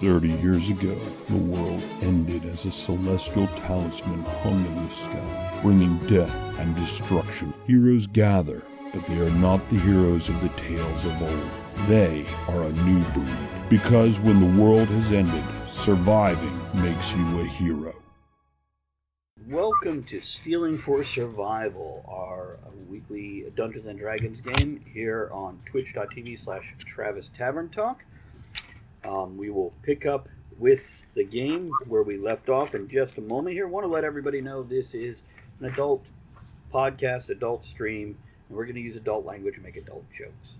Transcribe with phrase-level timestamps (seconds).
[0.00, 5.96] 30 years ago, the world ended as a celestial talisman hung in the sky, bringing
[6.06, 7.54] death and destruction.
[7.66, 11.50] Heroes gather, but they are not the heroes of the tales of old.
[11.88, 13.26] They are a new breed.
[13.70, 17.94] Because when the world has ended, surviving makes you a hero.
[19.48, 26.74] Welcome to Stealing for Survival, our weekly Dungeons and Dragons game here on twitch.tv slash
[26.78, 28.04] Travis Tavern Talk.
[29.06, 30.28] Um, we will pick up
[30.58, 33.68] with the game where we left off in just a moment here.
[33.68, 35.22] want to let everybody know this is
[35.60, 36.04] an adult
[36.72, 38.16] podcast, adult stream,
[38.48, 40.54] and we're going to use adult language and make adult jokes.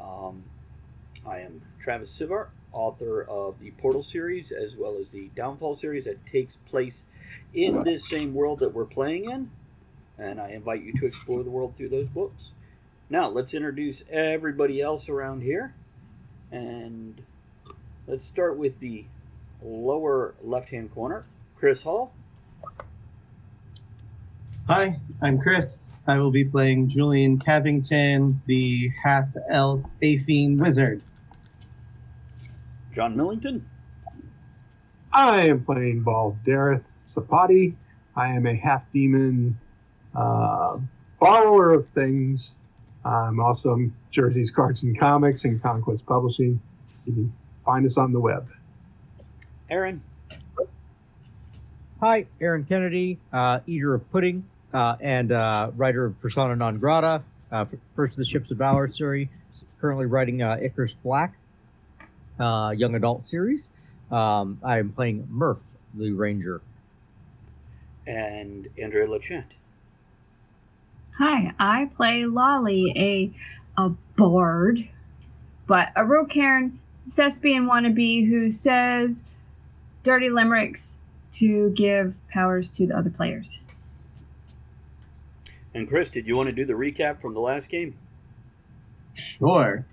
[0.00, 0.44] Um,
[1.26, 6.04] I am Travis Sivart, author of the Portal series as well as the Downfall series
[6.04, 7.04] that takes place
[7.54, 9.50] in this same world that we're playing in,
[10.18, 12.50] and I invite you to explore the world through those books.
[13.08, 15.74] Now, let's introduce everybody else around here,
[16.50, 17.22] and
[18.10, 19.04] Let's start with the
[19.62, 21.26] lower left-hand corner.
[21.56, 22.12] Chris Hall.
[24.66, 26.02] Hi, I'm Chris.
[26.08, 31.02] I will be playing Julian Cavington, the half-elf Aphine wizard.
[32.92, 33.64] John Millington.
[35.12, 37.76] I am playing Baldareth Sapati.
[38.16, 39.56] I am a half demon
[40.16, 40.80] uh,
[41.20, 42.56] borrower of things.
[43.04, 43.78] I'm also
[44.10, 46.60] Jersey's Cards and Comics and Conquest Publishing.
[47.70, 48.48] You can find us on the web.
[49.70, 50.02] Aaron.
[52.00, 57.22] Hi, Aaron Kennedy, uh, eater of pudding uh, and uh, writer of Persona Non Grata,
[57.52, 59.28] uh, first of the Ships of Valor series,
[59.80, 61.36] currently writing uh, Icarus Black,
[62.40, 63.70] uh, young adult series.
[64.10, 65.62] Um, I am playing Murph,
[65.94, 66.62] the Ranger.
[68.04, 69.52] And Andrea Lachette.
[71.18, 73.30] Hi, I play Lolly, a
[73.80, 74.88] a bard,
[75.68, 79.24] but a Rocairn thespian wannabe who says
[80.02, 80.98] dirty limericks
[81.32, 83.62] to give powers to the other players.
[85.72, 87.94] And Chris, did you want to do the recap from the last game?
[89.14, 89.84] Sure.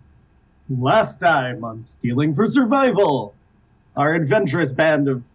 [0.69, 3.35] Last time on Stealing for Survival,
[3.95, 5.27] our adventurous band of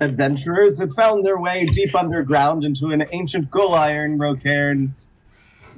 [0.00, 4.94] adventurers had found their way deep underground into an ancient coal iron Rocairn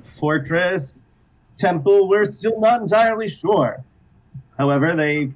[0.03, 1.11] fortress
[1.57, 2.09] temple.
[2.09, 3.85] We're still not entirely sure.
[4.59, 5.31] However, they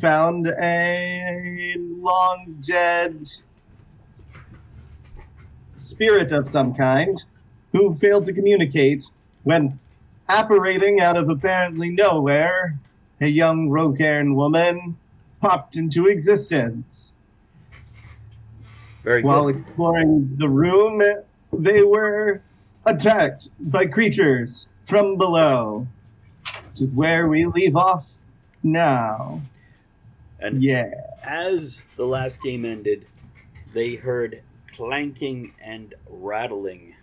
[0.00, 3.28] found a long dead
[5.72, 7.24] spirit of some kind
[7.72, 9.06] who failed to communicate
[9.42, 9.70] when
[10.28, 12.78] apparating out of apparently nowhere,
[13.20, 14.98] a young Rocairn woman
[15.40, 17.18] popped into existence.
[19.02, 19.28] Very good.
[19.28, 21.02] While exploring the room,
[21.52, 22.42] they were
[22.84, 25.86] attacked by creatures from below,
[26.68, 28.25] which is where we leave off
[28.62, 29.42] now.
[30.38, 30.90] And Yeah.
[31.24, 33.06] as the last game ended,
[33.72, 36.94] they heard clanking and rattling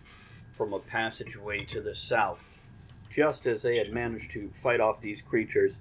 [0.52, 2.66] from a passageway to the south,
[3.09, 5.80] just as they had managed to fight off these creatures.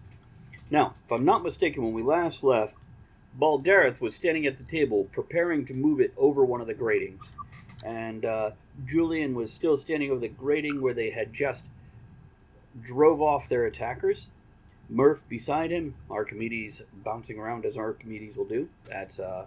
[0.70, 2.74] Now, if I'm not mistaken, when we last left,
[3.34, 7.32] Baldareth was standing at the table preparing to move it over one of the gratings.
[7.84, 8.52] And uh,
[8.86, 11.64] Julian was still standing over the grating where they had just
[12.80, 14.28] drove off their attackers.
[14.92, 18.68] Murph beside him, Archimedes bouncing around as Archimedes will do.
[18.84, 19.46] That's uh,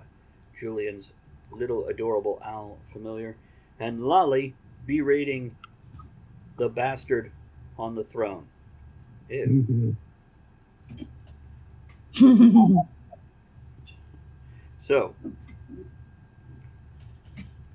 [0.57, 1.13] Julian's
[1.51, 3.35] little adorable owl familiar.
[3.79, 4.55] And Lolly
[4.87, 5.55] berating
[6.57, 7.31] the bastard
[7.77, 8.47] on the throne.
[9.29, 9.95] Ew.
[14.81, 15.15] So,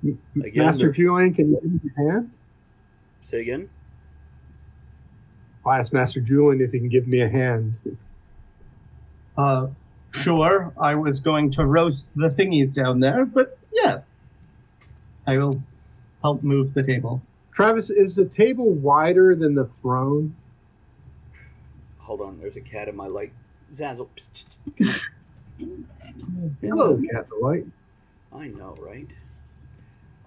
[0.01, 2.31] Again, Master Julian, can you give me your hand?
[3.19, 3.69] say again.
[5.65, 7.75] I asked Master Julian if he can give me a hand.
[9.37, 9.67] Uh,
[10.11, 14.17] sure, I was going to roast the thingies down there, but yes,
[15.27, 15.61] I will
[16.23, 17.21] help move the table.
[17.53, 20.35] Travis, is the table wider than the throne?
[21.99, 23.33] Hold on, there's a cat in my light.
[23.73, 24.09] Zazzle.
[26.61, 26.99] Hello,
[27.41, 27.65] light.
[28.33, 29.07] I know, right?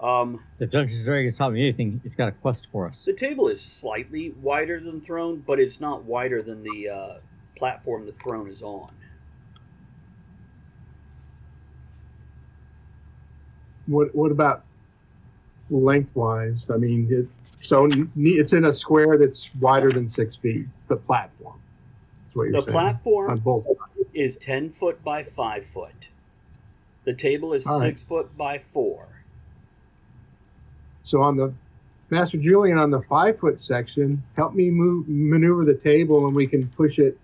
[0.00, 3.04] Um, if Dungeons Dragons taught me anything, it's got a quest for us.
[3.04, 7.14] The table is slightly wider than the throne, but it's not wider than the uh,
[7.56, 8.90] platform the throne is on.
[13.86, 14.64] What What about
[15.70, 16.68] lengthwise?
[16.70, 17.28] I mean, it,
[17.64, 20.66] so it's in a square that's wider than six feet.
[20.88, 21.60] The platform.
[22.34, 24.08] the saying, platform on both sides.
[24.12, 26.08] is ten foot by five foot.
[27.04, 28.08] The table is All six right.
[28.08, 29.13] foot by four
[31.04, 31.52] so on the
[32.10, 36.46] Master Julian on the five foot section, help me move maneuver the table, and we
[36.46, 37.18] can push it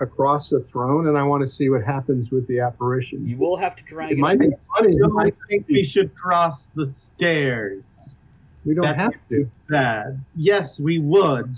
[0.00, 1.06] across the throne.
[1.08, 3.26] And I want to see what happens with the apparition.
[3.26, 4.20] You will have to drag It it.
[4.20, 4.94] might be funny.
[4.96, 8.16] It I think we should cross the stairs.
[8.64, 9.50] We don't That- have to.
[9.68, 10.20] Bad.
[10.36, 11.56] Yes, we would.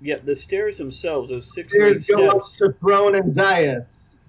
[0.00, 4.24] Yeah, the stairs themselves, those six Stairs go up steps, to throne and dais.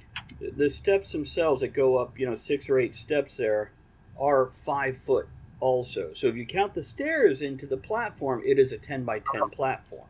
[0.56, 3.72] the steps themselves that go up, you know, six or eight steps there,
[4.20, 5.28] are five foot
[5.68, 6.12] also.
[6.12, 9.50] So if you count the stairs into the platform, it is a 10 by 10
[9.50, 10.08] platform.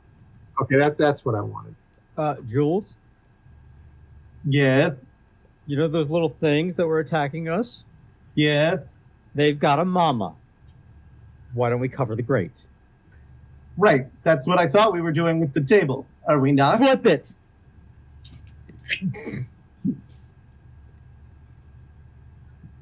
[0.62, 1.76] Okay, that's that's what I wanted.
[2.18, 2.98] Uh, Jules,
[4.44, 5.10] Yes.
[5.68, 7.86] you know those little things that were attacking us?
[8.36, 9.00] Yes.
[9.36, 10.34] They've got a mama.
[11.54, 12.66] Why don't we cover the grate?
[13.78, 14.08] Right.
[14.24, 16.06] That's what I thought we were doing with the table.
[16.28, 16.78] Are we not?
[16.78, 17.34] Flip it.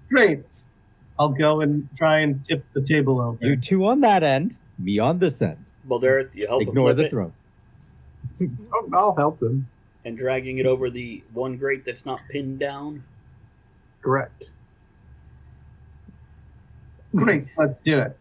[0.09, 0.43] Great.
[1.19, 3.37] I'll go and try and tip the table over.
[3.41, 5.65] You two on that end, me on this end.
[5.83, 7.33] Baldareth, you help him Ignore flip the it, throne.
[8.73, 9.67] Oh, I'll help them.
[10.03, 13.03] and dragging it over the one grate that's not pinned down.
[14.01, 14.49] Correct.
[17.15, 17.45] Great.
[17.57, 18.17] Let's do it.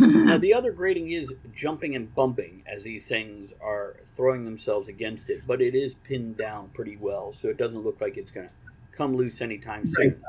[0.00, 5.28] Now the other grating is jumping and bumping as these things are throwing themselves against
[5.28, 8.48] it, but it is pinned down pretty well, so it doesn't look like it's going
[8.48, 8.52] to
[8.96, 10.22] come loose anytime soon.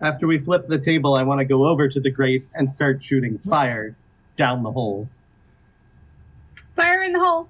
[0.00, 3.02] After we flip the table, I want to go over to the grate and start
[3.02, 3.96] shooting fire
[4.36, 5.24] down the holes.
[6.74, 7.48] Fire in the hole.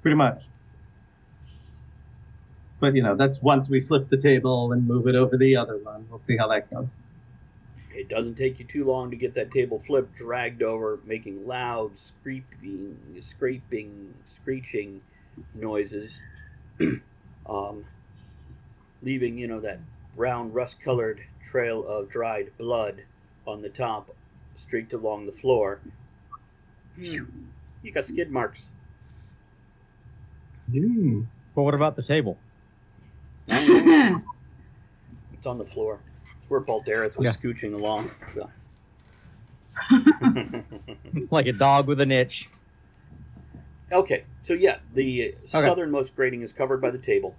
[0.00, 0.44] Pretty much.
[2.80, 5.76] But you know, that's once we flip the table and move it over the other
[5.76, 6.06] one.
[6.08, 7.00] We'll see how that goes.
[7.90, 11.98] It doesn't take you too long to get that table flipped, dragged over, making loud
[11.98, 15.02] scraping, scraping, screeching
[15.54, 16.22] noises,
[17.46, 17.84] um,
[19.02, 19.80] leaving you know that
[20.18, 23.04] brown rust-colored trail of dried blood
[23.46, 24.14] on the top,
[24.56, 25.80] streaked along the floor.
[26.96, 27.24] Hmm,
[27.82, 28.68] You got skid marks.
[30.70, 31.22] Hmm.
[31.54, 32.36] But what about the table?
[35.32, 36.00] It's on the floor.
[36.40, 37.48] It's where Baldareth was Okay.
[37.48, 38.10] scooching along.
[38.34, 38.50] So.
[41.30, 42.48] like a dog with an itch.
[43.92, 47.36] Okay, so yeah, the southernmost grating is covered by the table.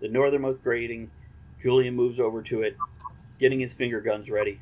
[0.00, 1.10] The northernmost grating,
[1.60, 2.76] Julian moves over to it,
[3.38, 4.60] getting his finger guns ready.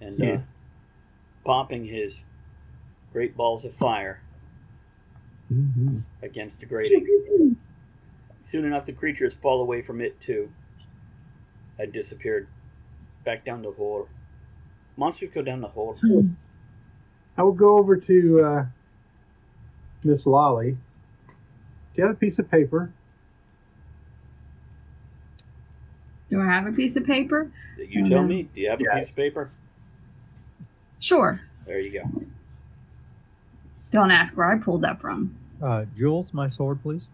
[0.00, 0.24] And uh,
[1.44, 2.26] popping his
[3.12, 4.20] great balls of fire
[5.52, 6.02] Mhm.
[6.22, 7.56] against the grating.
[8.42, 10.52] Soon enough, the creatures fall away from it too
[11.78, 12.46] and disappeared
[13.24, 14.08] back down the hole.
[14.96, 15.98] Monsters go down the hole.
[17.36, 18.66] I will go over to uh,
[20.04, 20.72] Miss Lolly.
[20.72, 22.92] Do you have a piece of paper.
[26.28, 27.50] Do I have a piece of paper?
[27.78, 28.44] You tell me.
[28.54, 28.98] Do you have a Yeah.
[28.98, 29.50] piece of paper?
[30.98, 31.40] Sure.
[31.66, 32.22] There you go.
[33.90, 35.34] Don't ask where I pulled that from.
[35.62, 37.08] Uh, Jules, my sword, please.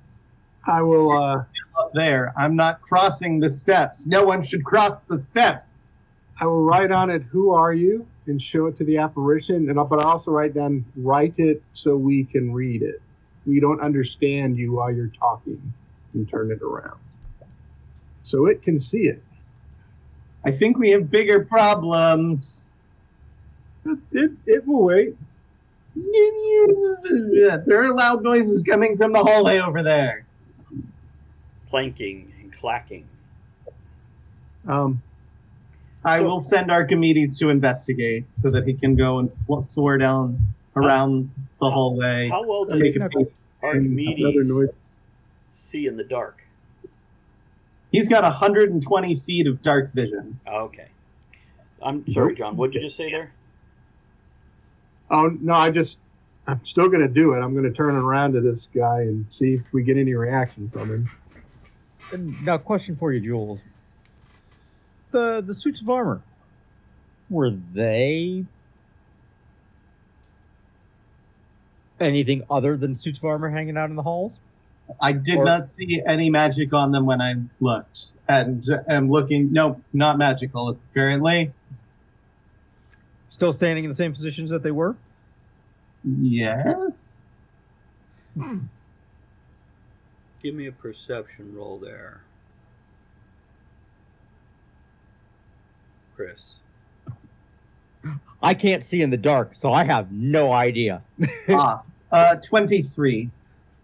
[0.67, 1.11] I will.
[1.13, 1.45] Uh,
[1.79, 2.33] Up there.
[2.37, 4.07] I'm not crossing the steps.
[4.07, 5.73] No one should cross the steps.
[6.39, 7.23] I will write on it.
[7.31, 8.07] Who are you?
[8.27, 9.71] And show it to the apparition.
[9.71, 10.85] And I'll, but I also write down.
[10.97, 13.01] Write it so we can read it.
[13.47, 15.73] We don't understand you while you're talking.
[16.15, 16.99] And turn it around,
[18.23, 19.23] so it can see it.
[20.45, 22.71] I think we have bigger problems.
[23.85, 25.17] It, it, it will wait.
[27.67, 30.25] There are loud noises coming from the hallway over there.
[31.69, 33.07] Clanking and clacking.
[34.67, 35.02] Um,
[36.05, 39.99] I So- will send Archimedes to investigate so that he can go and fl- soar
[39.99, 40.38] down
[40.76, 42.29] around the hallway.
[42.29, 43.17] How well does Take a peek.
[43.19, 43.26] and
[43.62, 44.71] another Archimedes
[45.57, 46.43] see in the dark?
[47.93, 50.41] He's got 120 feet of dark vision.
[50.49, 50.89] Okay.
[51.83, 52.57] I'm sorry, John.
[52.57, 53.33] What did you just say there?
[55.11, 55.99] Oh no, I just.
[56.47, 57.39] I'm still going to do it.
[57.41, 60.71] I'm going to turn around to this guy and see if we get any reaction
[60.71, 61.11] from him.
[62.13, 63.65] And now, question for you, Jules.
[65.13, 66.23] The the suits of armor
[67.29, 68.47] were they
[72.01, 74.41] anything other than suits of armor hanging out in the halls?
[75.01, 79.53] I did or, not see any magic on them when I looked, and am looking.
[79.53, 81.53] Nope, not magical apparently.
[83.29, 84.97] Still standing in the same positions that they were.
[86.05, 87.23] Yes.
[90.43, 92.23] Give me a perception roll there,
[96.17, 96.57] Chris.
[98.43, 101.03] I can't see in the dark, so I have no idea.
[101.49, 103.31] ah, uh, twenty-three.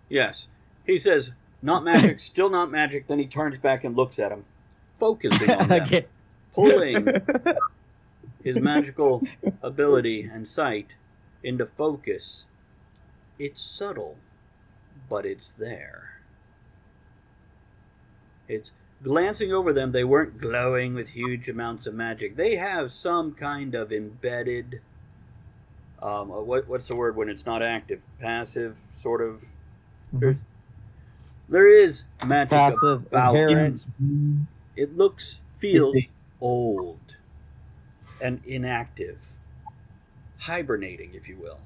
[0.09, 0.49] Yes
[0.88, 3.07] he says, not magic, still not magic.
[3.07, 4.45] Then he turns back and looks at him,
[4.99, 6.07] focusing on them, can't-
[6.52, 7.07] pulling
[8.42, 9.23] his magical
[9.62, 10.97] ability and sight
[11.45, 12.47] into focus.
[13.38, 14.16] It's subtle,
[15.09, 16.21] but it's there.
[18.49, 19.92] It's glancing over them.
[19.92, 22.37] They weren't glowing with huge amounts of magic.
[22.37, 24.80] They have some kind of embedded.
[26.00, 28.02] Um, uh, what, what's the word when it's not active?
[28.18, 29.45] Passive, sort of.
[30.12, 30.37] There's,
[31.49, 33.87] there is magic Passive, about inherent.
[34.76, 35.97] it looks feels
[36.40, 37.17] old
[38.23, 39.31] and inactive
[40.38, 41.59] hibernating if you will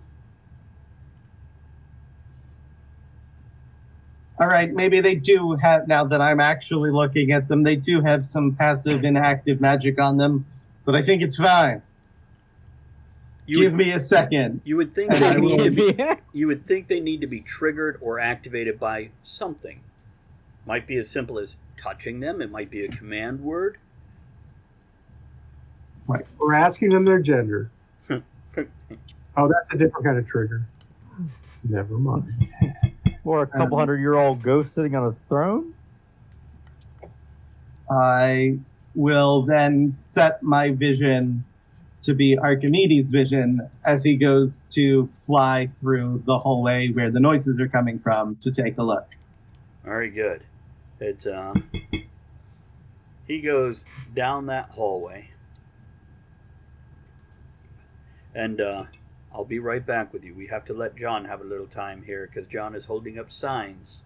[4.42, 8.00] All right, maybe they do have, now that I'm actually looking at them, they do
[8.00, 10.46] have some passive inactive magic on them,
[10.84, 11.82] but I think it's fine.
[13.46, 14.60] You Give would, me a second.
[14.64, 15.98] you would think they need to be
[16.32, 19.80] you would think they need to be triggered or activated by something
[20.66, 23.78] might be as simple as touching them it might be a command word
[26.38, 27.70] We're asking them their gender.
[28.10, 28.22] oh,
[28.56, 30.62] that's a different kind of trigger.
[31.64, 32.48] Never mind.
[33.24, 35.74] or a couple hundred year old ghost sitting on a throne.
[37.90, 38.58] I
[38.94, 41.44] will then set my vision
[42.02, 47.60] to be Archimedes' vision as he goes to fly through the hallway where the noises
[47.60, 49.16] are coming from to take a look.
[49.84, 50.42] very good
[51.00, 51.54] it's uh
[53.26, 55.30] he goes down that hallway
[58.34, 58.84] and uh
[59.34, 60.34] I'll be right back with you.
[60.34, 63.32] We have to let John have a little time here because John is holding up
[63.32, 64.02] signs,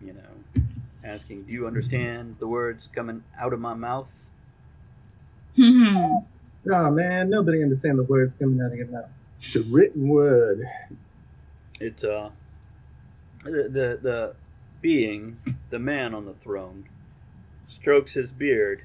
[0.00, 0.62] you know,
[1.04, 4.10] asking, Do you understand the words coming out of my mouth?
[6.70, 9.08] Oh man, nobody understands the words coming out of your mouth.
[9.54, 10.68] The written word.
[11.80, 12.30] It's, uh,
[13.44, 14.34] the, the, the
[14.82, 15.38] being,
[15.70, 16.88] the man on the throne,
[17.66, 18.82] strokes his beard,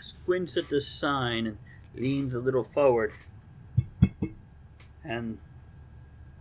[0.00, 1.58] squints at the sign, and
[1.94, 3.12] leans a little forward.
[5.02, 5.38] And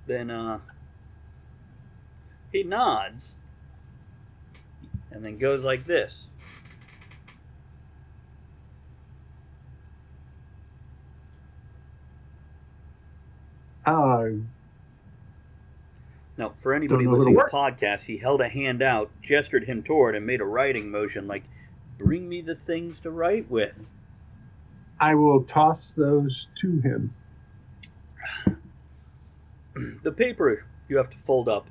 [0.06, 0.60] then, uh,
[2.52, 3.38] he nods
[5.12, 6.28] and then goes like this.
[13.86, 14.25] Uh,
[16.38, 17.52] Now, for anybody who to listening to work.
[17.52, 21.28] the podcast, he held a hand out, gestured him toward, and made a writing motion
[21.28, 21.44] like,
[21.98, 23.90] bring me the things to write with.
[25.00, 27.13] I will toss those to him.
[30.04, 31.68] The paper you have to fold up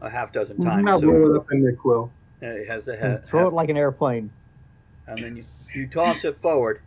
[0.00, 0.86] a half dozen times.
[0.88, 2.10] I'll so roll it up in the quill.
[2.40, 3.26] it has the head.
[3.26, 4.32] Throw it like an airplane.
[5.06, 5.42] and then you,
[5.74, 6.80] you toss it forward,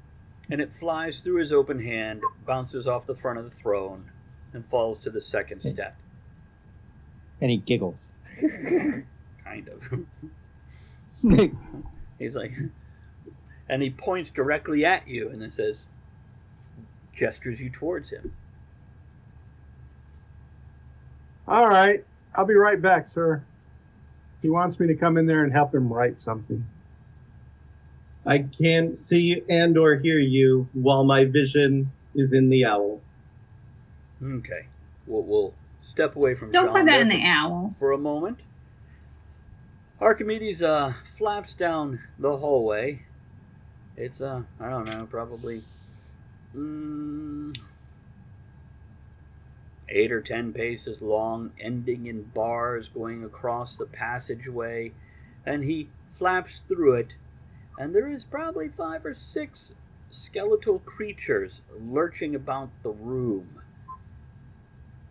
[0.49, 4.11] and it flies through his open hand, bounces off the front of the throne,
[4.53, 5.95] and falls to the second step.
[7.41, 8.09] And he giggles.
[9.43, 10.05] Kind of.
[12.19, 12.53] He's like,
[13.67, 15.85] and he points directly at you, and then says,
[17.15, 18.33] gestures you towards him.
[21.47, 22.05] All right.
[22.35, 23.43] I'll be right back, sir.
[24.41, 26.65] He wants me to come in there and help him write something.
[28.25, 33.01] I can't see and or hear you while my vision is in the owl.
[34.23, 34.67] Okay,
[35.05, 36.51] we'll, we'll step away from.
[36.51, 37.73] Don't John put that in the owl.
[37.77, 38.39] for a moment.
[39.99, 43.03] Archimedes uh, flaps down the hallway.
[43.97, 45.59] It's uh, I don't know, probably
[46.55, 47.55] mm,
[49.89, 54.93] eight or ten paces long, ending in bars going across the passageway,
[55.45, 57.15] and he flaps through it,
[57.77, 59.73] and there is probably five or six
[60.09, 63.62] skeletal creatures lurching about the room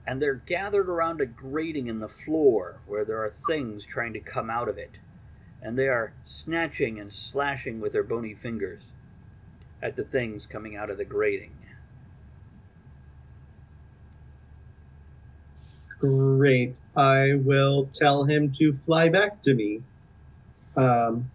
[0.06, 4.20] and they're gathered around a grating in the floor where there are things trying to
[4.20, 4.98] come out of it,
[5.60, 8.92] and they are snatching and slashing with their bony fingers
[9.82, 11.52] at the things coming out of the grating.
[16.02, 16.80] Great.
[16.96, 19.82] I will tell him to fly back to me.
[20.76, 21.30] Um,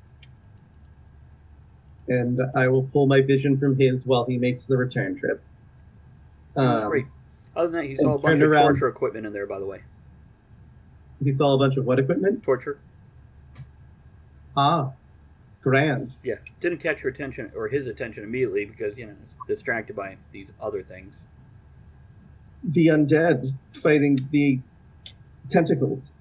[2.05, 5.41] and I will pull my vision from his while he makes the return trip.
[6.57, 7.05] Um, great.
[7.57, 8.67] Other than that, he saw a bunch of around.
[8.67, 9.81] torture equipment in there, by the way.
[11.19, 12.43] He saw a bunch of what equipment?
[12.43, 12.79] Torture?
[14.55, 14.91] Ah,
[15.63, 16.13] grand.
[16.23, 16.35] Yeah.
[16.59, 20.51] Didn't catch your attention or his attention immediately because, you know, it's distracted by these
[20.61, 21.15] other things.
[22.63, 24.59] The undead fighting the
[25.49, 26.13] tentacles.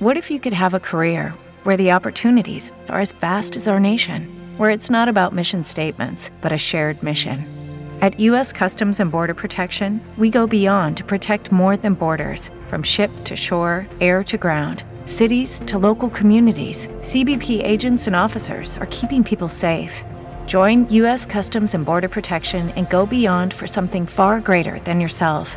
[0.00, 3.78] What if you could have a career where the opportunities are as vast as our
[3.78, 7.55] nation, where it's not about mission statements, but a shared mission.
[8.02, 8.52] At U.S.
[8.52, 13.36] Customs and Border Protection, we go beyond to protect more than borders from ship to
[13.36, 16.88] shore, air to ground, cities to local communities.
[17.00, 20.04] CBP agents and officers are keeping people safe.
[20.44, 21.24] Join U.S.
[21.24, 25.56] Customs and Border Protection and go beyond for something far greater than yourself.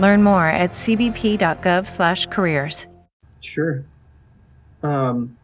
[0.00, 2.86] Learn more at cbp.gov/careers.
[3.42, 3.84] Sure.
[4.82, 5.36] Um,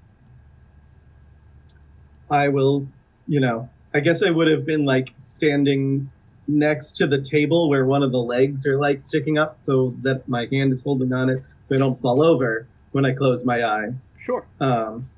[2.31, 2.89] I will,
[3.29, 6.11] you know, I guess I would have been like standing
[6.49, 10.29] next to the table where one of the legs are like sticking up so that
[10.29, 13.65] my hand is holding on it so I don't fall over when I close my
[13.65, 14.09] eyes.
[14.19, 14.45] Sure.
[14.61, 15.09] Um,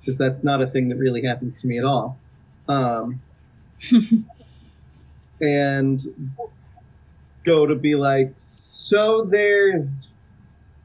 [0.00, 2.18] because that's not a thing that really happens to me at all.
[2.68, 3.22] Um,
[5.40, 6.00] and
[7.42, 10.10] go to be like, so there's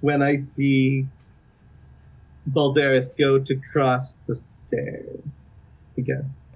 [0.01, 1.07] when I see
[2.47, 5.57] Baldareth go to cross the stairs,
[5.97, 6.48] I guess.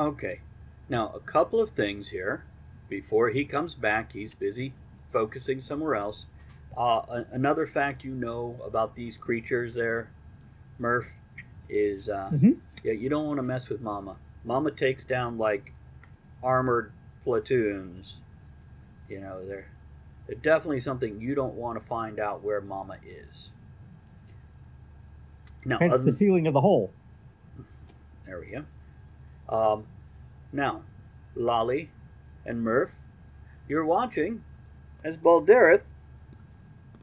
[0.00, 0.40] Okay.
[0.88, 2.44] Now, a couple of things here.
[2.88, 4.72] Before he comes back, he's busy
[5.12, 6.26] focusing somewhere else.
[6.76, 10.10] Uh, another fact you know about these creatures there,
[10.78, 11.12] Murph,
[11.68, 12.60] is uh, Mhm.
[12.82, 14.16] yeah, you don't want to mess with Mama.
[14.44, 15.72] Mama takes down like
[16.42, 16.92] armored
[17.22, 18.22] platoons.
[19.08, 19.68] You know, they're,
[20.26, 23.52] they're definitely something you don't want to find out where Mama is.
[25.64, 26.90] Now, Hence the ceiling of the hole.
[28.24, 28.64] there we go.
[29.50, 29.84] Um,
[30.52, 30.82] now,
[31.34, 31.90] Lolly
[32.46, 32.94] and Murph,
[33.68, 34.44] you're watching
[35.04, 35.84] as Baldareth,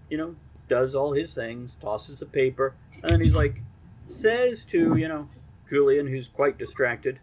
[0.09, 0.35] you know,
[0.69, 2.73] does all his things, tosses the paper,
[3.03, 3.61] and then he's like,
[4.09, 5.29] says to, you know,
[5.69, 7.19] Julian, who's quite distracted,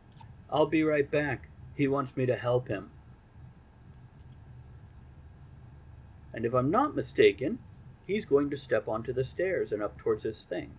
[0.50, 1.48] I'll be right back.
[1.74, 2.90] He wants me to help him.
[6.32, 7.58] And if I'm not mistaken,
[8.06, 10.72] he's going to step onto the stairs and up towards this thing.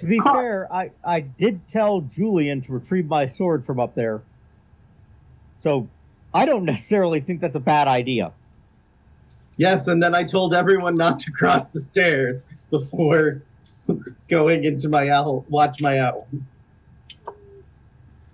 [0.00, 4.22] To be fair, I, I did tell Julian to retrieve my sword from up there.
[5.54, 5.90] So
[6.32, 8.32] I don't necessarily think that's a bad idea.
[9.58, 13.42] Yes, and then I told everyone not to cross the stairs before
[14.28, 15.44] going into my owl.
[15.50, 16.26] Watch my owl.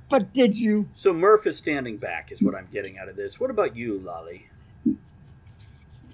[0.09, 0.89] But did you?
[0.95, 3.41] So Murph is standing back, is what I'm getting out of this.
[3.41, 4.47] What about you, Lolly?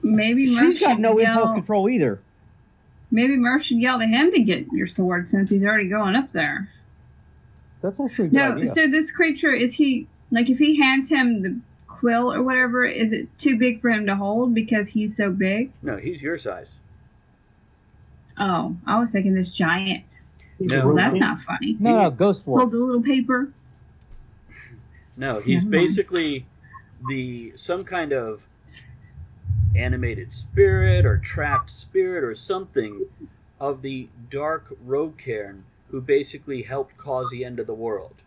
[0.02, 2.22] Maybe Murph She's got no yell, impulse control either.
[3.12, 6.31] Maybe Murph should yell to him to get your sword since he's already going up
[6.31, 6.70] there.
[7.83, 8.64] That's actually a good No, idea.
[8.64, 13.12] so this creature is he like if he hands him the quill or whatever, is
[13.12, 15.70] it too big for him to hold because he's so big?
[15.83, 16.81] No, he's your size.
[18.38, 20.05] Oh, I was thinking this giant.
[20.59, 20.87] No.
[20.87, 21.77] Well, that's not funny.
[21.79, 23.53] no, no, ghost Hold the little paper.
[25.16, 26.46] No, he's basically
[27.09, 28.46] the some kind of
[29.74, 33.06] animated spirit or trapped spirit or something
[33.61, 38.22] of the dark Rocairn who basically helped cause the end of the world.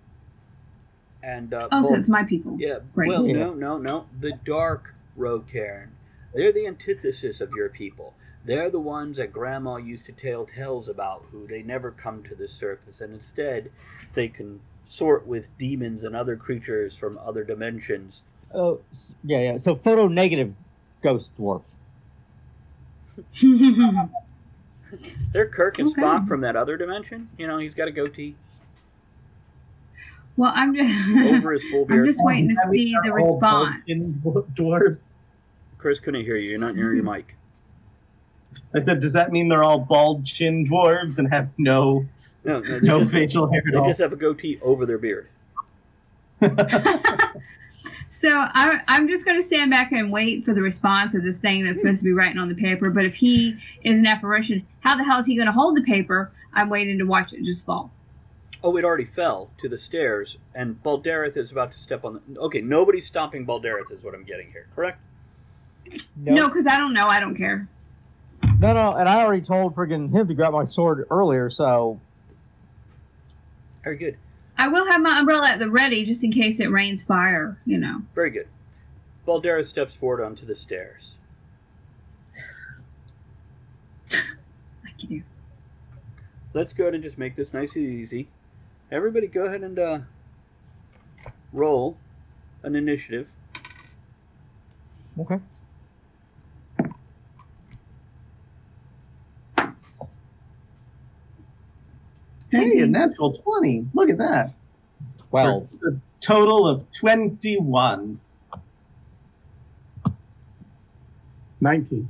[1.24, 2.56] And uh, Oh, so it's my people.
[2.60, 3.10] yeah, Great.
[3.10, 4.06] well, no, no, no.
[4.20, 5.90] The dark Rocairn.
[6.34, 8.14] They're the antithesis of your people.
[8.44, 12.36] They're the ones that Grandma used to tell tales about, who they never come to
[12.36, 13.72] the surface, and instead
[14.14, 18.22] they consort with demons and other creatures from other dimensions.
[18.54, 18.82] Oh,
[19.24, 19.58] yeah, yeah.
[19.58, 20.54] So photo negative
[21.06, 21.64] ghost dwarf.
[25.32, 26.02] They're Kirk and Okay.
[26.02, 27.30] Spock from that other dimension.
[27.38, 28.36] You know, he's got a goatee
[30.38, 30.94] well, I'm just
[31.34, 32.02] over his full beard.
[32.02, 33.76] I'm just waiting to see the response.
[33.88, 35.20] pumpkin dwarves.
[35.78, 36.50] Chris couldn't hear you.
[36.50, 37.38] You're not near your mic.
[38.74, 42.08] I said, does that mean they're all bald chin dwarves and have no
[42.44, 43.88] No, no, no just, facial hair they at all?
[43.88, 45.28] just have a goatee over their beard.
[48.16, 51.42] So I, I'm just going to stand back and wait for the response of this
[51.42, 52.90] thing that's supposed to be writing on the paper.
[52.90, 55.82] But if he is an apparition, how the hell is he going to hold the
[55.82, 56.32] paper?
[56.54, 57.92] I'm waiting to watch it just fall.
[58.64, 62.40] Oh, it already fell to the stairs, and Baldareth is about to step on the.
[62.40, 64.68] Okay, nobody's stopping Baldareth, is what I'm getting here.
[64.74, 64.98] Correct?
[66.16, 67.08] No, because I don't know.
[67.08, 67.68] I don't care.
[68.60, 72.00] No, no, and I already told friggin' him to grab my sword earlier, so
[73.84, 74.18] Very good.
[74.58, 77.58] I will have my umbrella at the ready just in case it rains fire.
[77.66, 78.02] You know.
[78.14, 78.48] Very good.
[79.26, 81.16] Baldareth steps forward onto the stairs.
[84.84, 85.24] Like you do.
[86.54, 88.28] Let's go ahead and just make this nice and easy.
[88.92, 90.00] Everybody, go ahead and uh,
[91.52, 91.98] roll
[92.64, 93.30] an initiative.
[95.20, 95.40] okay.
[102.56, 103.88] Hey, a natural 20.
[103.94, 104.54] Look at that.
[105.30, 105.70] Twelve.
[105.80, 108.20] For a total of 21.
[111.62, 112.10] 19.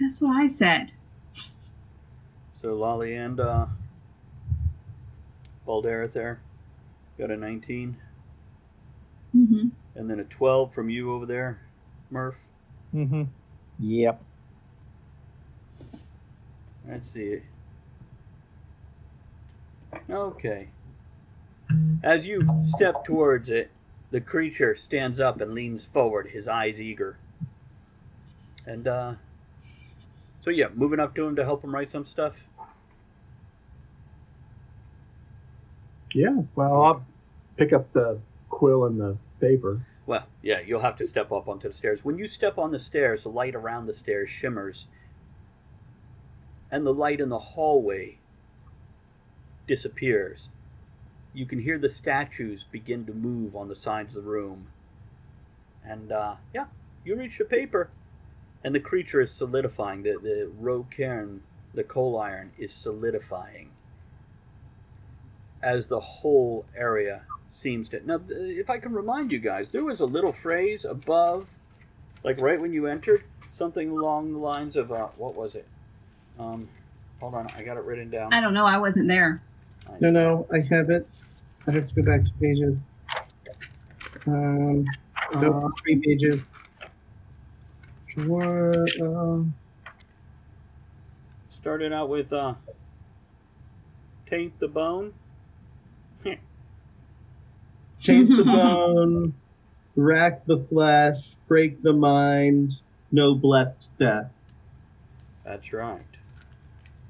[0.00, 0.92] That's what I said.
[2.54, 3.66] So Lolly and uh,
[5.66, 6.40] Baldareth there
[7.18, 7.96] got a 19,
[9.34, 9.68] Mm-hmm.
[9.94, 11.62] and then a 12 from you over there,
[12.10, 12.38] Murph.
[12.94, 13.22] Mm-hmm.
[13.78, 14.22] Yep.
[16.86, 17.40] Let's see.
[20.12, 20.68] Okay.
[22.02, 23.70] As you step towards it,
[24.10, 27.16] the creature stands up and leans forward, his eyes eager.
[28.66, 29.14] And, uh,
[30.40, 32.46] so yeah, moving up to him to help him write some stuff.
[36.14, 37.06] Yeah, well, I'll
[37.56, 38.18] pick up the
[38.50, 39.86] quill and the paper.
[40.04, 42.04] Well, yeah, you'll have to step up onto the stairs.
[42.04, 44.88] When you step on the stairs, the light around the stairs shimmers,
[46.70, 48.18] and the light in the hallway
[49.72, 50.50] disappears.
[51.32, 54.66] You can hear the statues begin to move on the sides of the room.
[55.82, 56.66] And, uh, yeah,
[57.06, 57.88] you reach the paper,
[58.62, 60.02] and the creature is solidifying.
[60.02, 61.40] The, the Rocairn,
[61.72, 63.70] the coal iron, is solidifying
[65.62, 68.06] as the whole area seems to.
[68.06, 71.56] Now, if I can remind you guys, there was a little phrase above,
[72.22, 75.66] like right when you entered, something along the lines of, uh, what was it?
[76.38, 76.68] Um,
[77.20, 78.34] hold on, I got it written down.
[78.34, 78.66] I don't know.
[78.66, 79.40] I wasn't there.
[80.00, 81.06] No, no, I have it.
[81.68, 82.78] I have to go back to pages.
[84.26, 84.84] Um,
[85.34, 86.52] Uh, three pages.
[88.08, 88.84] Sure.
[89.00, 89.54] Um,
[91.50, 92.54] Started out with, uh,
[94.28, 95.14] taint the bone.
[98.02, 99.34] taint the bone,
[99.96, 104.34] rack the flesh, break the mind, no blessed death.
[105.44, 106.02] That's right.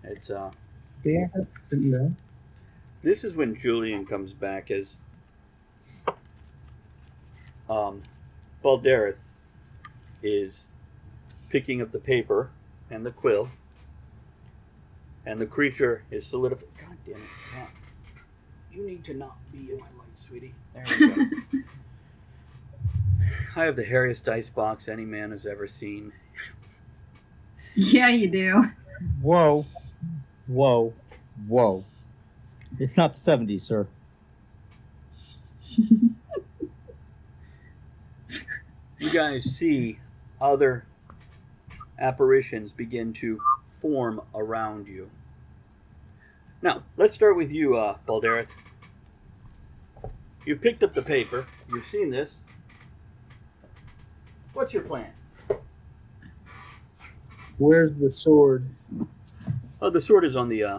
[0.04, 0.50] It's, uh,
[0.96, 1.28] See, I
[1.70, 2.14] didn't know.
[3.02, 4.96] This is when Julian comes back as
[7.68, 8.02] um,
[8.62, 9.18] Baldareth
[10.22, 10.66] is
[11.48, 12.50] picking up the paper
[12.88, 13.48] and the quill,
[15.26, 16.68] and the creature is solidified.
[16.78, 17.28] God damn it!
[17.52, 17.72] Cat.
[18.72, 20.54] You need to not be in my light, sweetie.
[20.74, 21.26] There we go.
[23.56, 26.12] I have the hairiest dice box any man has ever seen.
[27.74, 28.62] Yeah, you do.
[29.20, 29.66] Whoa.
[30.46, 30.94] Whoa.
[31.46, 31.84] Whoa.
[32.78, 33.86] It's not the 70s, sir.
[38.98, 39.98] you guys see
[40.40, 40.84] other
[41.98, 45.10] apparitions begin to form around you.
[46.60, 48.54] Now, let's start with you, uh, Baldareth.
[50.44, 51.46] You've picked up the paper.
[51.68, 52.40] You've seen this.
[54.54, 55.12] What's your plan?
[57.58, 58.68] Where's the sword?
[59.80, 60.78] Oh, the sword is on the uh,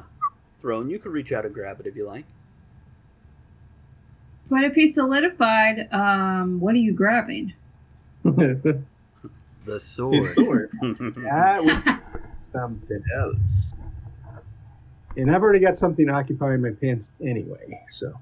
[0.63, 0.89] throne.
[0.89, 2.23] You can reach out and grab it if you like.
[4.49, 7.54] But if he's solidified, um, what are you grabbing?
[9.65, 10.15] The sword.
[10.15, 10.71] His sword.
[10.82, 12.02] That was
[12.52, 13.73] something else.
[15.15, 18.13] And I've already got something occupying my pants anyway, so.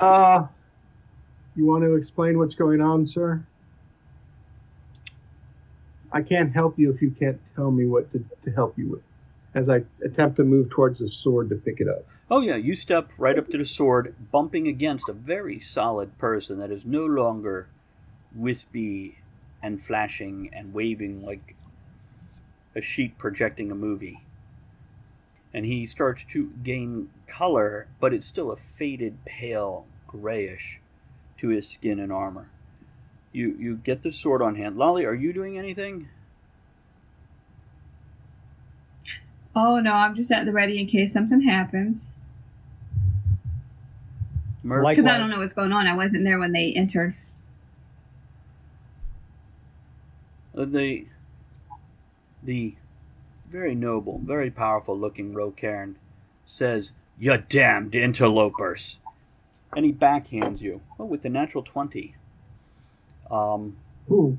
[0.00, 0.46] uh,
[1.56, 3.44] you want to explain what's going on, sir?
[6.12, 9.02] I can't help you if you can't tell me what to, to help you with.
[9.54, 12.06] As I attempt to move towards the sword to pick it up.
[12.30, 16.58] Oh, yeah, you step right up to the sword, bumping against a very solid person
[16.58, 17.68] that is no longer
[18.34, 19.18] wispy
[19.62, 21.54] and flashing and waving like
[22.74, 24.22] a sheet projecting a movie.
[25.52, 30.80] And he starts to gain color, but it's still a faded, pale, grayish
[31.38, 32.48] to his skin and armor.
[33.32, 34.76] You you get the sword on hand.
[34.76, 36.08] Lolly, are you doing anything?
[39.54, 42.10] Oh no, I'm just at the ready in case something happens.
[44.62, 45.86] Because I don't know what's going on.
[45.86, 47.14] I wasn't there when they entered.
[50.56, 51.06] Uh, the
[52.42, 52.76] the
[53.52, 55.96] very noble, very powerful looking Rocairn
[56.46, 58.98] says, You damned interlopers.
[59.76, 60.80] And he backhands you.
[60.98, 62.14] Oh, with the natural 20.
[63.30, 63.76] Um,
[64.10, 64.38] Ooh.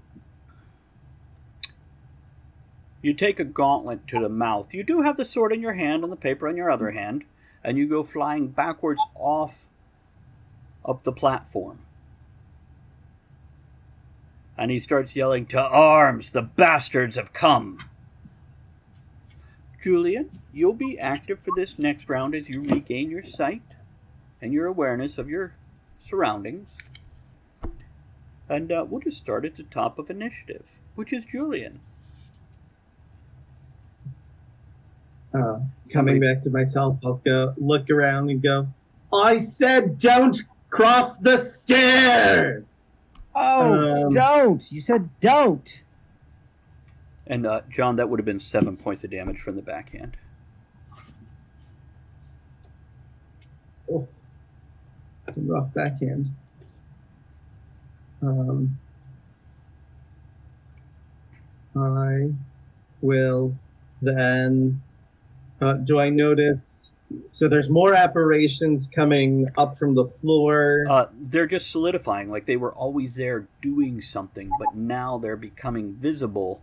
[3.04, 4.74] You take a gauntlet to the mouth.
[4.74, 7.26] You do have the sword in your hand and the paper in your other hand,
[7.62, 9.66] and you go flying backwards off
[10.86, 11.80] of the platform.
[14.58, 16.32] And he starts yelling, To arms!
[16.32, 17.78] The bastards have come!
[19.84, 23.64] Julian, you'll be active for this next round as you regain your sight
[24.42, 25.56] and your awareness of your
[26.02, 26.70] surroundings.
[28.48, 31.82] And uh, we'll just start at the top of initiative, which is Julian.
[35.34, 35.60] Uh,
[35.92, 38.68] coming back to myself, I'll go look around and go,
[39.12, 40.38] I said don't
[40.70, 42.86] cross the stairs!
[43.36, 44.72] Oh, Um, don't!
[44.72, 45.84] You said don't!
[47.26, 50.18] And uh, John, that would have been seven points of damage from the backhand.
[53.92, 54.08] Oh,
[55.28, 56.28] it's a rough backhand.
[58.22, 58.78] Um,
[61.76, 62.30] I
[63.02, 63.56] will
[64.02, 64.82] then.
[65.64, 66.94] Uh, do I notice?
[67.32, 70.86] So there's more apparitions coming up from the floor.
[70.90, 75.94] Uh, they're just solidifying, like they were always there doing something, but now they're becoming
[75.94, 76.62] visible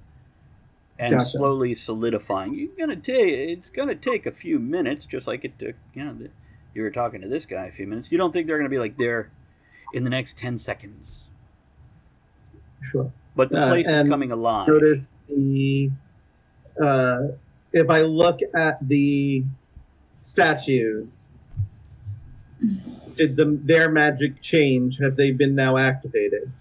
[0.99, 1.25] and Gotcha.
[1.25, 2.55] slowly solidifying.
[2.55, 5.77] You're gonna take it's gonna take a few minutes, just like it took.
[5.95, 6.31] You know, the,
[6.75, 8.11] you were talking to this guy a few minutes.
[8.13, 9.31] You don't think they're gonna be like there
[9.95, 11.29] in the next ten seconds,
[12.83, 13.13] sure.
[13.37, 14.69] but the Uh, place is coming alive.
[14.69, 15.91] Notice the.
[16.81, 17.21] Uh,
[17.73, 19.45] if I look at the
[20.19, 21.31] statues,
[23.17, 24.99] did the their magic change?
[24.99, 26.53] Have they been now activated?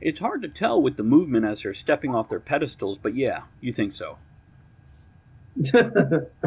[0.00, 3.42] It's hard to tell with the movement as they're stepping off their pedestals, but yeah,
[3.60, 4.18] you think so.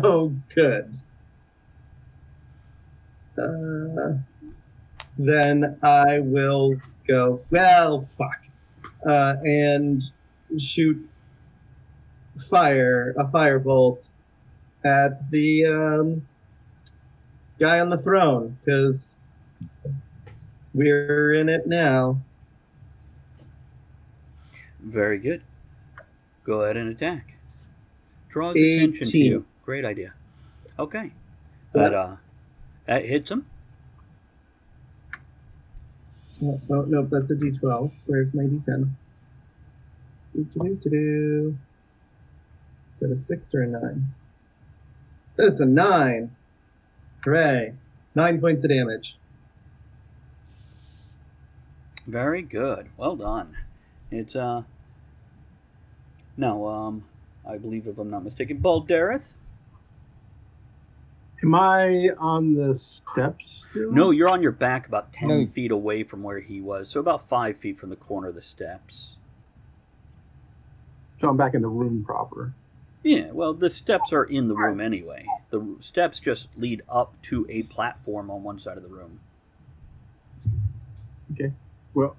[0.03, 0.97] oh, good.
[3.38, 4.19] Uh,
[5.17, 7.41] then I will go.
[7.49, 8.45] Well, fuck,
[9.05, 10.01] uh, and
[10.57, 11.10] shoot
[12.41, 14.13] fire a firebolt
[14.84, 16.27] at the um,
[17.60, 19.19] guy on the throne because
[20.73, 22.19] we're in it now.
[24.80, 25.43] Very good.
[26.43, 27.36] Go ahead and attack.
[28.30, 29.45] Draws attention to you.
[29.63, 30.13] Great idea.
[30.80, 31.12] Okay.
[31.73, 32.15] That uh
[32.88, 33.45] that hits him.
[36.43, 37.91] Oh, oh no, that's a D12.
[38.08, 38.89] Where's my D10?
[40.34, 41.58] Do-do-do-do-do.
[42.91, 44.13] Is that a six or a nine?
[45.38, 46.36] That is a nine.
[47.23, 47.73] Hooray!
[48.15, 49.17] Nine points of damage.
[52.08, 52.89] Very good.
[52.97, 53.56] Well done.
[54.10, 54.63] It's uh
[56.36, 57.04] now um
[57.47, 59.36] I believe if I'm not mistaken, Baldareth.
[61.43, 63.65] Am I on the steps?
[63.71, 63.91] Still?
[63.91, 65.45] No, you're on your back about ten No.
[65.47, 68.41] feet away from where he was, so about five feet from the corner of the
[68.43, 69.15] steps.
[71.19, 72.54] So I'm back in the room proper.
[73.03, 75.25] Yeah, well, the steps are in the room anyway.
[75.49, 79.19] The steps just lead up to a platform on one side of the room.
[81.33, 81.51] Okay.
[81.93, 82.15] Well,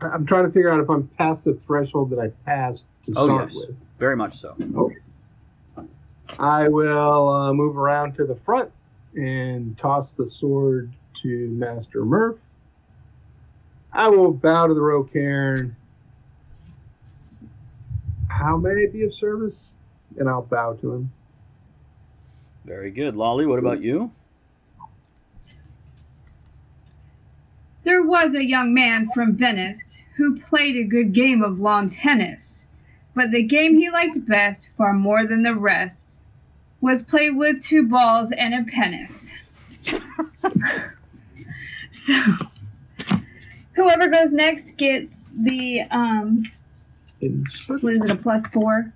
[0.00, 3.14] I- I'm trying to figure out if I'm past the threshold that I passed to
[3.14, 3.54] start Oh, yes.
[3.68, 3.76] with.
[3.98, 4.56] Very much so.
[6.38, 8.72] I will uh, move around to the front
[9.14, 10.90] and toss the sword
[11.22, 12.38] to Master Murph.
[13.92, 15.76] I will bow to the Rocairn.
[18.44, 19.56] How may I be of service?
[20.18, 21.12] And I'll bow to him.
[22.66, 23.16] Very good.
[23.16, 24.12] Lolly, what about you?
[27.84, 32.68] There was a young man from Venice who played a good game of lawn tennis,
[33.14, 36.06] but the game he liked best, far more than the rest,
[36.82, 39.38] was played with two balls and a penis.
[41.88, 42.14] so,
[43.74, 46.44] whoever goes next gets the um,
[47.30, 48.10] what is it?
[48.10, 48.92] A plus four,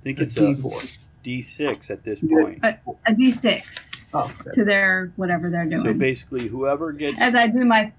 [0.00, 1.00] I think A it's a D4.
[1.24, 2.62] D6 at this point.
[2.62, 4.50] a d six Oh, okay.
[4.52, 5.78] to their whatever they're doing.
[5.80, 7.92] So basically, whoever gets As I do my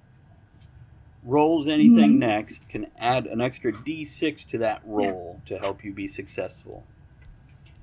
[1.23, 2.19] rolls anything Mhm.
[2.19, 6.83] next can add an extra D6 to that roll to help you be successful.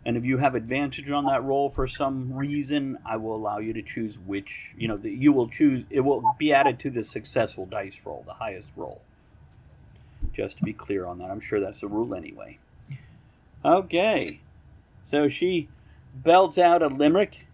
[0.05, 3.73] And if you have advantage on that roll for some reason, I will allow you
[3.73, 7.03] to choose which, you know, that you will choose, it will be added to the
[7.05, 9.03] successful dice roll, the highest roll.
[10.33, 11.31] Just to be clear on that.
[11.31, 12.59] I'm sure that's the rule anyway.
[13.65, 14.41] Okay.
[15.11, 15.69] So she
[16.15, 17.47] belts out a limerick,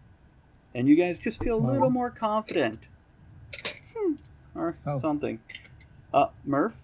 [0.74, 2.86] and you guys just feel a little more confident.
[3.96, 4.14] Hmm.
[4.54, 4.98] Or Oh.
[4.98, 5.40] something.
[6.14, 6.76] Uh, Murph?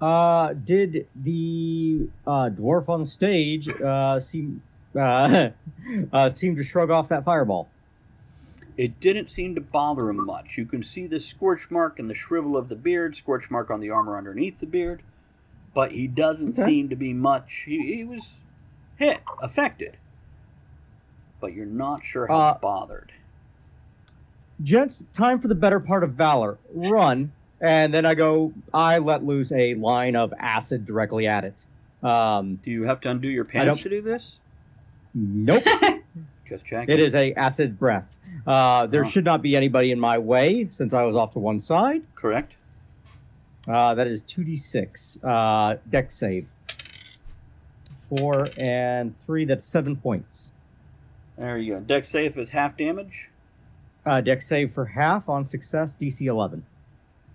[0.00, 4.62] Uh, did the uh, dwarf on the stage uh, seem
[4.96, 5.50] uh,
[6.12, 7.68] uh, seem to shrug off that fireball?
[8.80, 10.56] It didn't seem to bother him much.
[10.56, 13.80] You can see the scorch mark and the shrivel of the beard, scorch mark on
[13.80, 15.02] the armor underneath the beard,
[15.74, 16.62] but he doesn't Okay.
[16.62, 17.64] seem to be much.
[17.66, 18.40] He, he was
[18.96, 19.98] hit, affected,
[21.42, 23.12] but you're not sure how Uh, bothered.
[24.62, 26.56] Gents, time for the better part of valor.
[26.72, 28.54] Run, and then I go.
[28.72, 31.66] I let loose a line of acid directly at it.
[32.02, 34.40] Um, Do you have to undo your pants to do this?
[35.12, 35.64] nope.
[36.50, 36.92] Just checking.
[36.92, 38.18] It is a acid breath.
[38.46, 39.08] Uh, there Oh.
[39.08, 42.02] should not be anybody in my way since I was off to one side.
[42.14, 42.56] correct.
[43.68, 45.18] Uh, that is 2d6.
[45.24, 46.50] Uh, Dex save.
[48.08, 50.52] Four and three, that's seven points.
[51.38, 51.80] There you go.
[51.80, 53.28] Dex save is half damage.
[54.04, 56.64] Uh, Dex save for half on success, DC 11.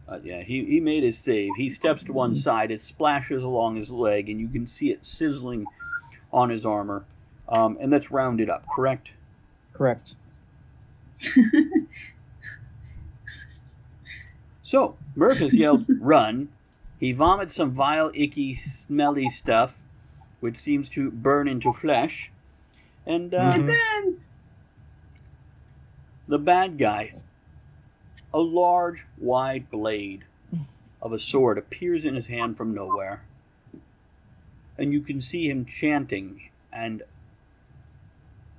[0.10, 1.52] Uh, yeah, he, he made his save.
[1.58, 2.70] He steps to one side.
[2.72, 5.66] It splashes along his leg, and you can see it sizzling
[6.34, 7.06] on his armor.
[7.48, 9.14] Um, and that's rounded up, correct?
[9.74, 10.16] Correct.
[14.62, 16.50] So, Murph has yelled, run.
[17.00, 19.78] He vomits some vile, icky, smelly stuff,
[20.40, 22.32] which seems to burn into flesh.
[23.06, 24.28] And uh, Mhm.
[26.28, 27.14] The bad guy,
[28.34, 30.24] a large, wide blade
[31.00, 33.22] of a sword, appears in his hand from nowhere.
[34.80, 37.04] And you can see him chanting, and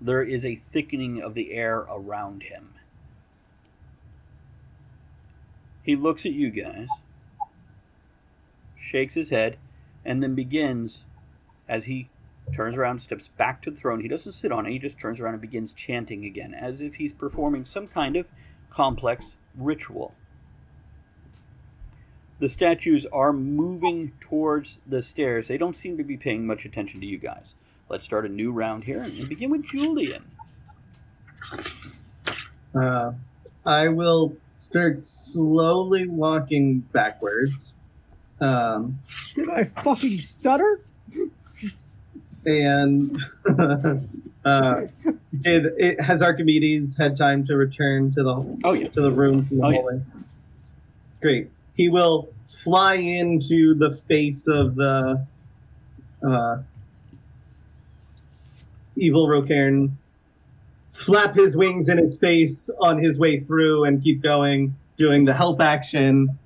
[0.00, 2.74] there is a thickening of the air around him.
[5.82, 6.88] He looks at you guys,
[8.78, 9.56] shakes his head,
[10.04, 11.06] and then begins
[11.68, 12.08] as he
[12.52, 14.00] turns around, steps back to the throne.
[14.00, 16.96] He doesn't sit on it, he just turns around and begins chanting again, as if
[16.96, 18.26] he's performing some kind of
[18.70, 20.14] complex ritual.
[22.38, 25.48] The statues are moving towards the stairs.
[25.48, 27.54] They don't seem to be paying much attention to you guys.
[27.88, 30.24] Let's start a new round here and begin with Julian.
[32.74, 33.12] Uh,
[33.64, 37.76] I will start slowly walking backwards.
[38.40, 38.98] Um,
[39.34, 40.80] Did I fucking stutter?
[42.44, 43.16] and
[44.44, 44.82] uh,
[45.40, 48.86] did it has Archimedes had time to return to the Oh, yeah.
[48.88, 49.76] to the room from the Oh, yeah.
[49.78, 50.00] hallway?
[51.22, 51.50] Great.
[51.74, 55.26] He will fly into the face of the
[56.22, 56.58] uh,
[58.96, 59.96] evil Rocairn,
[60.88, 65.34] flap his wings in his face on his way through, and keep going, doing the
[65.34, 66.38] help action.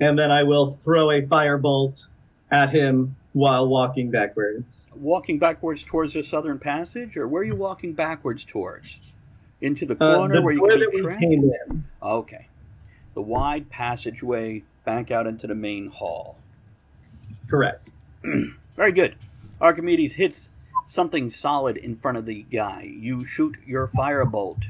[0.00, 2.12] And then I will throw a firebolt
[2.50, 4.92] at him while walking backwards.
[4.96, 9.14] Walking backwards towards the southern passage, or where are you walking backwards towards?
[9.60, 11.20] Into the Uh, corner the where you can be trapped?
[11.20, 11.84] came in.
[12.02, 12.48] Okay.
[13.14, 16.36] The wide passageway back out into the main hall.
[17.48, 17.90] Correct.
[18.76, 19.16] Very good.
[19.60, 20.50] Archimedes hits
[20.86, 22.82] something solid in front of the guy.
[22.98, 24.64] You shoot your firebolt.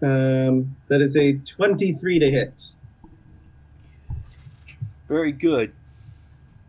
[0.00, 2.74] Um, that is a 23 to hit.
[5.08, 5.72] Very good.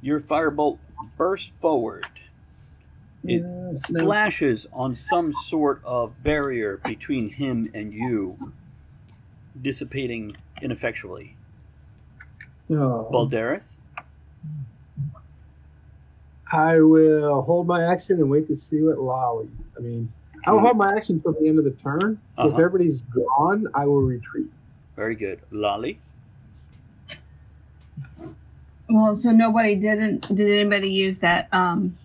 [0.02, 0.80] Your firebolt
[1.18, 2.06] bursts forward.
[3.24, 3.74] It Uh, no.
[3.74, 8.54] splashes on some sort of barrier between him and you,
[9.62, 11.36] dissipating ineffectually.
[12.72, 13.10] Oh.
[13.12, 13.76] Baldareth?
[16.52, 19.50] I will hold my action and wait to see what Lolly.
[19.78, 20.12] I mean,
[20.46, 22.20] I will hold my action until the end of the turn.
[22.38, 22.56] If Uh-huh.
[22.58, 24.48] everybody's gone, I will retreat.
[24.96, 25.40] Very good.
[25.52, 26.00] Lolly?
[28.90, 30.28] Well, so nobody didn't.
[30.36, 31.48] Did anybody use that?
[31.54, 31.96] Um,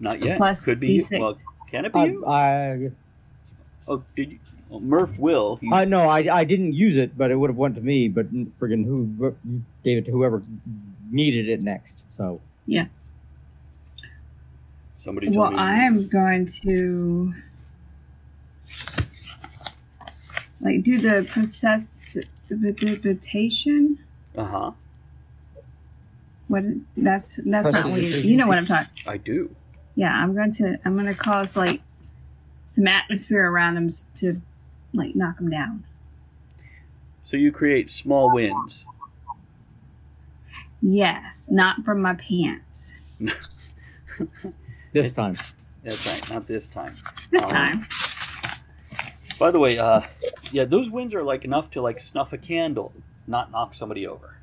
[0.00, 0.36] Not yet.
[0.36, 1.20] Plus Could be D6.
[1.20, 1.36] Well,
[1.70, 2.26] can it be I, you?
[2.26, 2.90] I,
[3.88, 4.38] Oh, did you?
[4.68, 5.56] Well, Murph will.
[5.56, 8.08] He's, I no, I, I didn't use it, but it would have went to me.
[8.08, 9.34] But friggin' who
[9.84, 10.40] gave it to whoever
[11.10, 12.10] needed it next.
[12.10, 12.40] So
[15.02, 15.58] Somebody told well, me.
[15.58, 17.34] I am going to
[20.60, 23.98] like do the process precipitation.
[24.36, 24.70] Uh huh.
[26.46, 26.62] What?
[26.96, 28.30] That's that's not what you, Prestidigitation.
[28.30, 28.92] you know what I'm talking.
[29.08, 29.52] I do.
[29.96, 31.80] Yeah, I'm going to I'm going to cause like
[32.64, 34.40] some atmosphere around them to
[34.92, 35.82] like knock them down.
[37.24, 38.86] So you create small winds.
[40.80, 43.00] Yes, not from my pants
[44.92, 45.34] this time,
[45.82, 46.34] That's right.
[46.36, 46.94] Not this time.
[47.30, 47.84] this Um, time.
[49.40, 50.02] By the way, uh,
[50.52, 52.92] yeah, those winds are like enough to like snuff a candle,
[53.26, 54.36] not knock somebody over.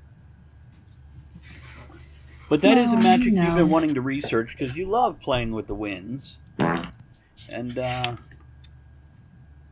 [2.50, 5.20] But that is a Well, magic you you've been wanting to research because you love
[5.22, 8.16] playing with the winds, and uh,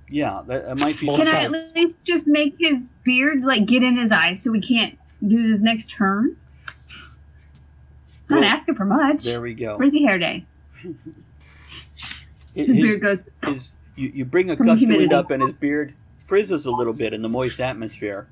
[0.09, 1.07] yeah, that, that might be.
[1.07, 4.61] Can I at least just make his beard like get in his eyes so we
[4.61, 6.37] can't do his next turn?
[8.29, 9.23] Not Well, asking for much.
[9.25, 9.77] There we go.
[9.77, 10.45] Frizzy hair day?
[12.55, 13.29] His, His his- beard goes.
[13.45, 16.71] his- you, you bring a From gust of wind up, and his beard frizzes a
[16.71, 18.27] little bit in the moist atmosphere,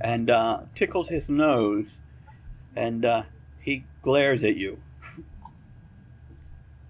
[0.00, 1.86] and uh, tickles his nose,
[2.74, 3.22] and uh,
[3.60, 4.78] he glares at you.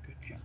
[0.07, 0.39] Good job.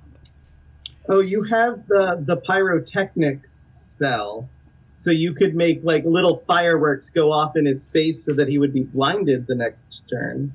[1.08, 4.50] Oh, you have the the pyrotechnics spell,
[4.92, 8.58] so you could make like little fireworks go off in his face so that he
[8.58, 10.54] would be blinded the next turn.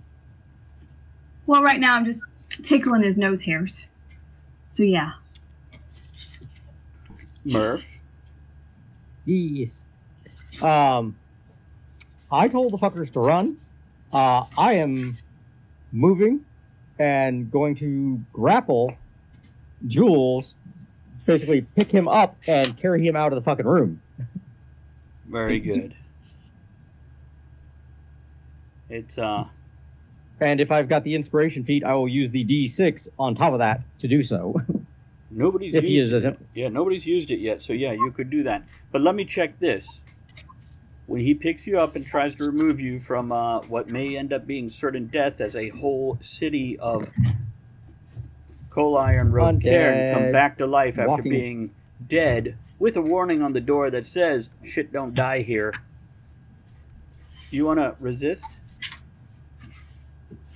[1.47, 3.87] Well, right now I'm just tickling his nose hairs.
[4.69, 5.13] So yeah.
[7.45, 7.85] Murph.
[9.25, 9.85] yes.
[10.63, 11.17] Um,
[12.31, 13.59] I told the fuckers to run.
[14.13, 14.97] Uh, I am
[15.93, 16.45] moving
[16.99, 18.97] and going to grapple
[19.87, 20.57] Jules,
[21.27, 24.01] basically pick him up and carry him out of the fucking room.
[25.29, 25.95] Very good.
[28.89, 29.47] It's uh
[30.41, 33.59] And if I've got the inspiration feat, I will use the D6 on top of
[33.61, 34.61] that to do so.
[35.31, 36.39] nobody's if he used is it.
[36.55, 38.65] Yeah, nobody's used it yet, so yeah, you could do that.
[38.93, 40.03] But let me check this.
[41.07, 44.33] When he picks you up and tries to remove you from uh, what may end
[44.33, 47.03] up being certain death as a whole city of
[48.71, 51.71] Kolai and Rocairn come back to life after Walking- being
[52.07, 55.73] dead, with a warning on the door that says, shit don't die here.
[57.51, 58.49] You want to resist?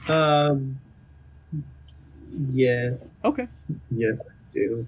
[0.08, 0.80] Um.
[2.50, 3.22] Yes.
[3.24, 3.48] Okay.
[3.90, 4.86] Yes, I do.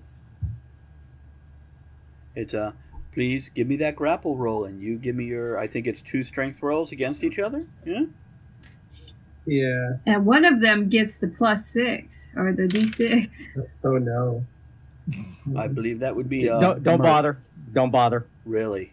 [2.37, 2.73] It's uh,
[3.13, 5.59] please give me that grapple roll, and you give me your.
[5.59, 7.61] I think it's two strength rolls against each other.
[7.85, 8.05] Yeah.
[9.47, 9.87] Yeah.
[10.07, 13.59] And one of them gets the plus six or the d6.
[13.85, 14.45] Oh no.
[15.57, 16.49] I believe that would be.
[16.49, 17.39] Uh, don't don't bother.
[17.73, 18.27] Don't bother.
[18.45, 18.93] Really,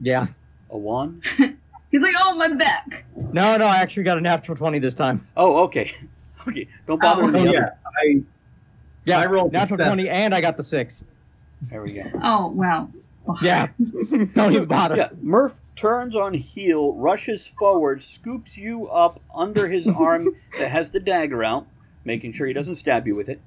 [0.00, 0.26] Yeah.
[0.70, 1.20] a one?
[1.92, 3.04] He's like, oh, my back.
[3.16, 5.26] No, no, I actually got a natural 20 this time.
[5.36, 5.92] Oh, okay,
[6.48, 6.66] okay.
[6.88, 7.26] Don't bother Oh.
[7.26, 7.52] with the Oh other.
[7.52, 7.68] yeah.
[8.02, 8.22] I
[9.04, 11.04] Yeah, I rolled a natural 20 and I got the 6.
[11.70, 12.02] There we go.
[12.22, 12.88] Oh, wow.
[13.40, 13.68] Yeah.
[14.32, 14.96] don't even bother.
[14.96, 20.90] Yeah, Murph turns on heel, rushes forward, scoops you up under his arm that has
[20.90, 21.66] the dagger out,
[22.04, 23.40] making sure he doesn't stab you with it.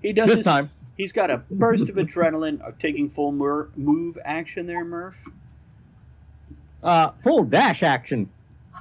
[0.00, 0.70] He does This his- time.
[0.96, 5.16] He's got a burst of adrenaline of taking full mur- move action there, Murph.
[6.82, 8.30] Uh, full dash action.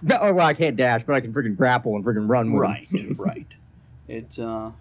[0.10, 2.54] Oh, well, I can't dash, but I can freaking grapple and freaking run.
[2.54, 2.88] Right,
[3.18, 3.48] right.
[4.08, 4.72] It's uh,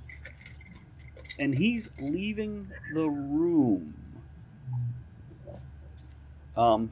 [1.39, 3.95] and he's leaving the room.
[6.57, 6.89] Um,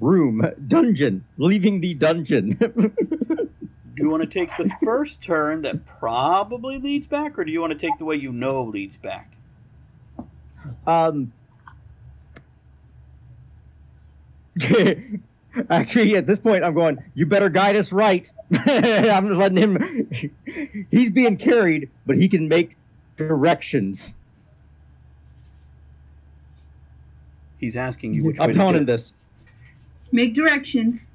[0.00, 0.44] Room.
[0.66, 1.24] Dungeon.
[1.36, 2.50] Leaving the dungeon.
[2.50, 3.40] do
[3.96, 7.72] you want to take the first turn that probably leads back, or do you want
[7.72, 9.32] to take the way you know leads back?
[10.86, 11.32] um.
[15.70, 17.02] Actually, at this point, I'm going.
[17.14, 18.30] You better guide us right.
[18.66, 20.08] I'm just letting him.
[20.90, 22.76] He's being carried, but he can make
[23.16, 24.18] directions.
[27.58, 28.86] He's asking you which I'm way telling do him it.
[28.86, 29.14] this.
[30.12, 31.10] Make directions.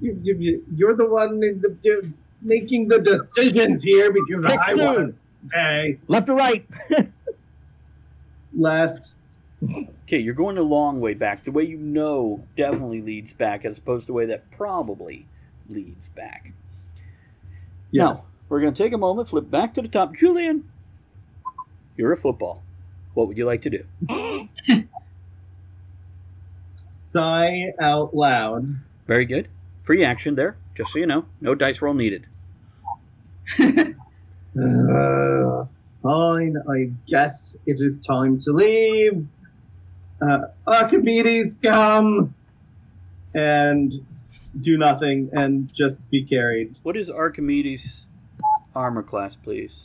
[0.00, 4.58] you, you, you- you're the one in the, do- making the decisions here because Pick
[4.60, 4.84] I soon.
[4.94, 5.14] want
[5.52, 6.66] to Left or right?
[8.56, 9.14] left.
[9.62, 11.44] Okay, you're going a long way back.
[11.44, 15.26] The way you know definitely leads back, as opposed to the way that probably
[15.68, 16.52] leads back.
[17.90, 18.30] Yes.
[18.30, 20.14] Now, we're going to take a moment, flip back to the top.
[20.14, 20.70] Julian,
[21.96, 22.62] you're a football.
[23.14, 23.84] What would you like to do?
[26.74, 28.66] Sigh out loud.
[29.06, 29.48] Very good.
[29.82, 31.24] Free action there, just so you know.
[31.40, 32.26] No dice roll needed.
[34.58, 35.66] Uh,
[36.02, 39.28] fine, I guess it is time to leave.
[40.20, 42.34] Uh, Archimedes, come
[43.34, 43.94] and
[44.58, 46.76] do nothing and just be carried.
[46.82, 48.06] What is Archimedes'
[48.74, 49.84] armor class, please?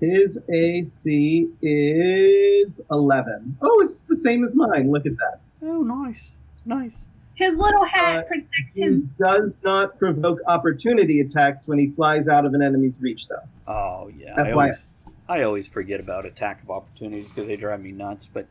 [0.00, 3.56] His AC is 11.
[3.62, 4.90] Oh, it's the same as mine.
[4.92, 5.40] Look at that.
[5.62, 6.32] Oh, nice.
[6.66, 7.06] Nice.
[7.34, 9.14] His little hat Uh, protects He him.
[9.18, 13.72] does not provoke opportunity attacks when he flies out of an enemy's reach, though.
[13.72, 14.34] Oh, yeah.
[14.36, 14.86] That's I why- always,
[15.28, 18.46] I always forget about attack of opportunities because they drive me nuts, but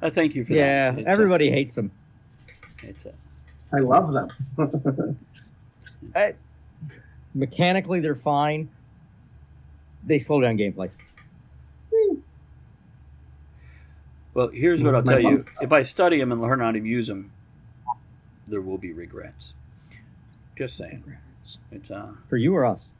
[0.00, 0.98] uh, thank you for Yeah, that.
[1.00, 1.90] It's, uh, everybody hates them.
[2.82, 3.12] it's, uh,
[3.72, 5.18] I love them.
[7.34, 8.68] Mechanically, they're fine.
[10.04, 10.90] They slow down gameplay.
[14.34, 15.44] well, here's what I'll My tell you.
[15.60, 17.32] If I study them and learn how to use them,
[18.46, 19.54] there will be regrets.
[20.56, 21.02] Just saying.
[21.72, 22.90] It's uh, For you or us?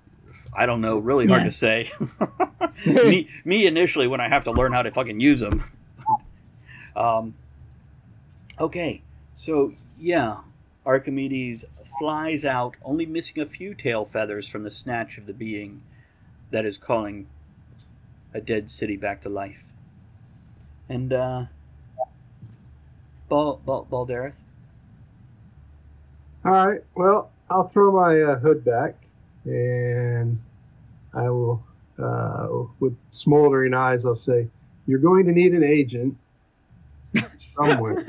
[0.56, 0.98] I don't know.
[0.98, 1.48] Really hard Yeah.
[1.48, 1.90] to say.
[2.86, 5.64] me, me initially when I have to learn how to fucking use them.
[6.96, 7.34] um,
[8.60, 9.02] okay,
[9.34, 10.38] so yeah,
[10.86, 11.64] Archimedes
[11.98, 15.82] flies out, only missing a few tail feathers from the snatch of the being
[16.50, 17.26] that is calling
[18.32, 19.64] a dead city back to life.
[20.88, 21.46] And uh,
[23.28, 24.42] Bal- Bal- Baldareth,
[26.44, 26.82] All right.
[26.94, 28.96] Well, I'll throw my uh, hood back,
[29.44, 30.38] and
[31.14, 31.64] I will,
[31.98, 32.48] uh,
[32.80, 34.48] with smoldering eyes, I'll say,
[34.86, 36.16] "You're going to need an agent
[37.36, 38.04] somewhere.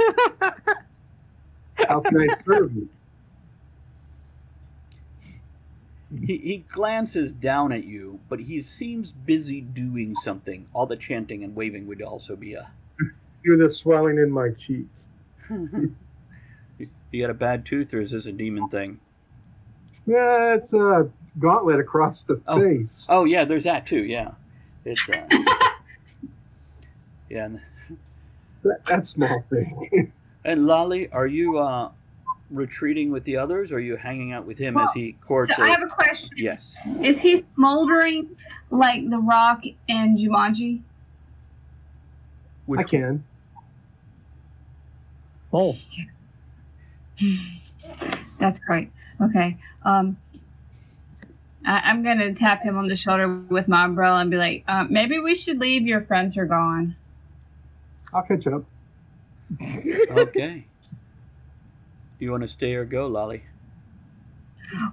[1.87, 2.89] How can I serve you?"
[6.11, 10.67] He, he glances down at you, but he seems busy doing something.
[10.73, 12.71] All the chanting and waving would also be a.
[13.43, 14.87] Feel the swelling in my cheek.
[17.11, 18.99] You got a bad tooth, or is this a demon thing?
[20.05, 21.09] Yeah, it's a
[21.39, 22.59] gauntlet across the Oh.
[22.59, 23.07] face.
[23.09, 23.99] Oh yeah, there's that too.
[24.05, 24.31] Yeah,
[24.83, 25.07] it's.
[25.09, 25.27] Uh,
[27.29, 27.61] yeah, and
[28.63, 30.11] that, that small thing.
[30.47, 31.89] And Lolly, are you uh,
[32.51, 35.47] retreating with the others, or are you hanging out with him as he courts?
[35.47, 36.37] So a- I have a question.
[36.37, 36.77] yes.
[37.01, 38.29] Is he smoldering
[38.69, 40.81] like the rock in Jumanji?
[42.67, 43.23] Which I can.
[45.51, 45.75] Oh,
[48.37, 48.91] That's great.
[49.21, 49.57] Okay.
[49.81, 50.15] Um,
[51.65, 54.85] I, I'm gonna tap him on the shoulder with my umbrella and be like, uh,
[54.89, 55.87] "Maybe we should leave.
[55.87, 56.95] Your friends are gone."
[58.13, 58.63] I'll catch up.
[60.09, 60.65] okay.
[62.19, 63.43] You want to stay or go, Lolly?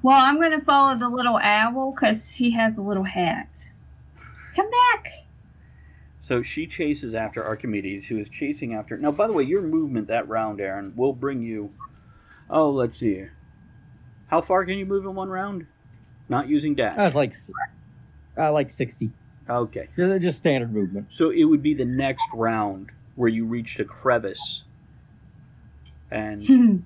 [0.02, 3.70] Well, I'm gonna follow the little owl because he has a little hat.
[4.54, 5.08] Come back.
[6.20, 8.96] So she chases after Archimedes, who is chasing after.
[8.96, 11.70] Now, by the way, your movement that round, Aaron, will bring you.
[12.48, 13.26] Oh, let's see.
[14.28, 15.66] How far can you move in one round?
[16.32, 16.96] Not using dash.
[16.98, 17.50] I was like, s-
[18.36, 19.10] uh, like sixty.
[19.48, 19.88] Okay.
[19.96, 21.06] Just, just standard movement.
[21.10, 24.64] So it would be the next round where you reach the crevice.
[26.10, 26.84] And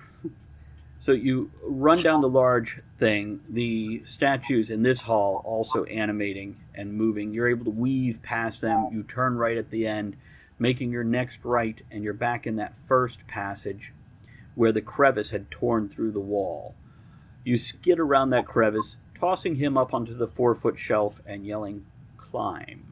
[1.00, 3.40] so you run down the large thing.
[3.48, 7.32] The statues in this hall also animating and moving.
[7.32, 8.88] You're able to weave past them.
[8.92, 10.16] You turn right at the end,
[10.58, 13.92] making your next right, and you're back in that first passage
[14.54, 16.74] where the crevice had torn through the wall.
[17.44, 21.86] You skid around that crevice, tossing him up onto the four foot shelf and yelling,
[22.16, 22.84] Climb.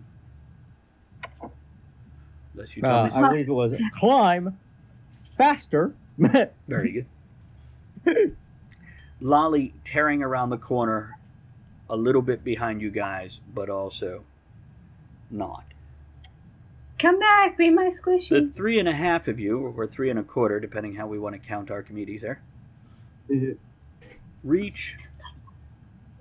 [2.54, 3.10] Unless you tell Uh, me.
[3.12, 4.58] I believe it was climb
[5.10, 5.94] faster.
[6.66, 7.06] Very
[8.04, 8.36] good.
[9.20, 11.18] Lolly tearing around the corner
[11.90, 14.24] a little bit behind you guys, but also
[15.30, 15.64] not.
[16.98, 17.58] Come back.
[17.58, 18.30] Be my squishy.
[18.30, 21.18] The three and a half of you, or three and a quarter, depending how we
[21.18, 22.40] want to count Archimedes there,
[23.28, 23.58] It-
[24.46, 24.96] reach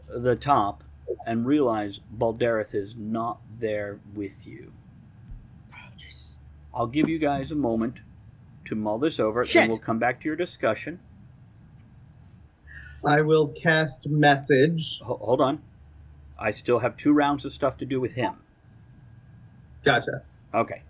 [0.07, 0.83] the top
[1.25, 4.71] and realize Baldareth is not there with you.
[5.73, 5.77] Oh,
[6.73, 8.01] I'll give you guys a moment
[8.65, 9.69] to mull this over, Shit.
[9.69, 10.99] we'll come back to your discussion.
[13.05, 14.99] I will cast message.
[15.01, 15.61] Ho- hold on.
[16.39, 18.33] I still have two rounds of stuff to do with him.
[19.83, 20.23] Gotcha.
[20.53, 20.81] Okay.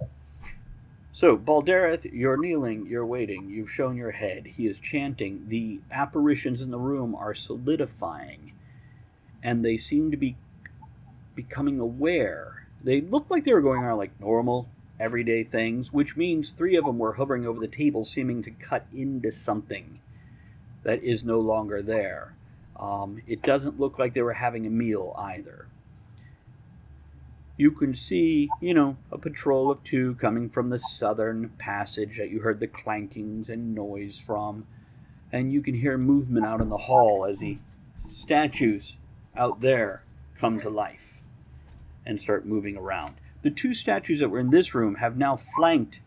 [1.15, 4.47] So, Baldareth, you're kneeling, you're waiting, you've shown your head.
[4.57, 5.45] He is chanting.
[5.47, 8.51] The apparitions in the room are solidifying,
[9.41, 10.35] and they seem to be
[11.33, 12.67] becoming aware.
[12.83, 14.67] They looked like they were going on like normal,
[14.99, 18.85] everyday things, which means three of them were hovering over the table, seeming to cut
[18.93, 20.01] into something
[20.83, 22.35] that is no longer there.
[22.77, 25.67] Um, it doesn't look like they were having a meal either
[27.57, 32.29] you can see, you know, a patrol of two coming from the southern passage that
[32.29, 34.67] you heard the clankings and noise from.
[35.31, 37.57] And you can hear movement out in the hall as the
[38.09, 38.97] statues
[39.35, 40.03] out there
[40.37, 41.21] come to life
[42.05, 43.15] and start moving around.
[43.41, 45.99] The two statues that were in this room have now flanked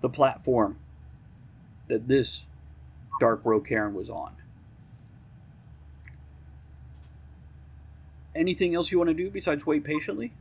[0.00, 0.78] the platform
[1.88, 2.46] that this
[3.20, 4.32] Dark Rocairn was on.
[8.34, 10.32] Anything else you want to do besides wait patiently?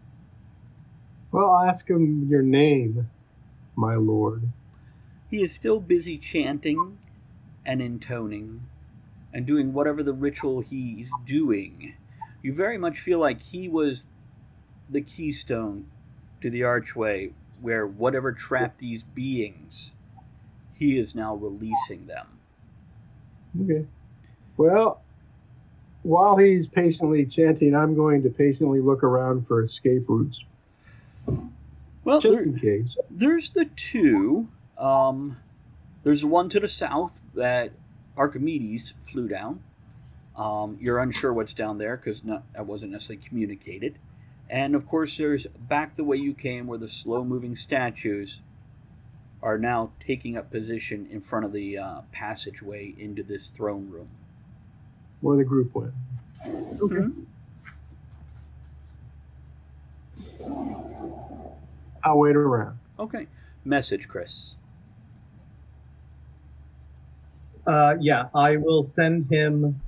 [1.32, 3.09] Well, I'll ask him your name,
[3.76, 4.49] my lord.
[5.30, 6.97] He is still busy chanting
[7.65, 8.67] and intoning
[9.34, 11.95] and doing whatever the ritual he's doing.
[12.41, 14.05] You very much feel like he was
[14.89, 15.88] the keystone
[16.41, 19.93] to the archway where whatever trapped these beings,
[20.73, 22.28] he is now releasing them.
[23.61, 23.86] Okay.
[24.57, 25.01] Well,
[26.03, 30.43] while he's patiently chanting, I'm going to patiently look around for escape routes,
[32.03, 32.97] Well, just there, in case.
[33.09, 34.49] there's the two.
[34.78, 35.38] Um,
[36.03, 37.71] there's one to the south that
[38.15, 39.61] Archimedes flew down.
[40.36, 43.97] Um, you're unsure what's down there because that wasn't necessarily communicated.
[44.49, 48.41] And of course, there's back the way you came, where the slow-moving statues
[49.41, 54.09] are now taking up position in front of the uh, passageway into this throne room.
[55.21, 55.93] Where the group went.
[62.03, 62.77] I'll wait around.
[62.99, 63.27] Okay.
[63.63, 64.55] Message, Chris.
[67.65, 69.81] Uh, yeah, I will send him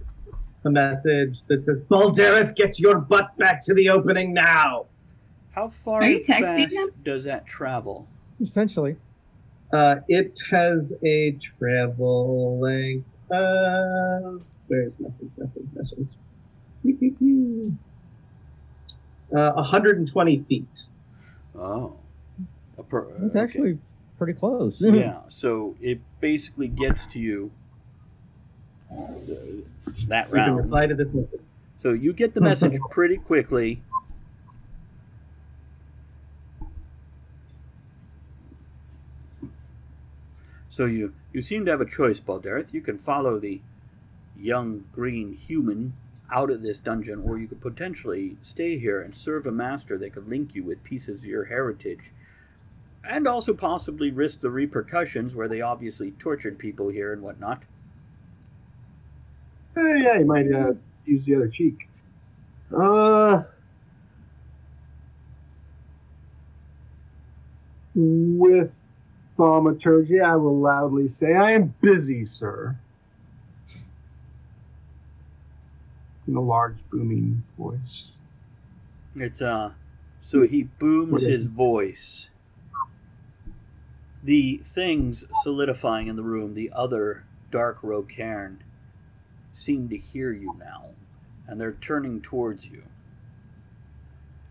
[0.65, 4.87] a message that says, Baldareth, get your butt back to the opening now.
[5.51, 6.89] How far Are you texting him?
[7.03, 8.07] does that travel?
[8.39, 8.95] Essentially.
[9.71, 14.43] Uh, it has a travel length of.
[14.67, 15.29] Where's message?
[15.37, 16.09] Message, message.
[19.33, 20.87] Uh, 120 feet.
[21.55, 21.95] Oh.
[22.77, 23.39] A per- It's okay.
[23.43, 23.79] actually
[24.17, 24.81] pretty close.
[24.83, 27.51] yeah so it basically gets to you
[28.91, 28.97] uh,
[30.07, 31.41] that You can round reply to this message.
[31.81, 33.81] so you get the message pretty quickly
[40.69, 42.73] So you you seem to have a choice, Baldareth.
[42.73, 43.61] You can follow the
[44.39, 45.93] young green human
[46.31, 50.13] out of this dungeon, or you could potentially stay here and serve a master that
[50.13, 52.11] could link you with pieces of your heritage.
[53.03, 57.63] And also possibly risk the repercussions where they obviously tortured people here and whatnot.
[59.77, 60.73] Eh, yeah, you might uh,
[61.05, 61.87] use the other cheek.
[62.75, 63.43] Uh,
[67.95, 68.71] with
[69.37, 72.77] thaumaturgy, I will loudly say, I am busy, sir.
[76.27, 78.11] In a large, booming voice.
[79.15, 79.73] It's uh
[80.21, 82.29] so he booms his voice.
[84.23, 88.63] The things solidifying in the room, the other dark Rocairn,
[89.53, 90.89] seem to hear you now,
[91.47, 92.83] and they're turning towards you.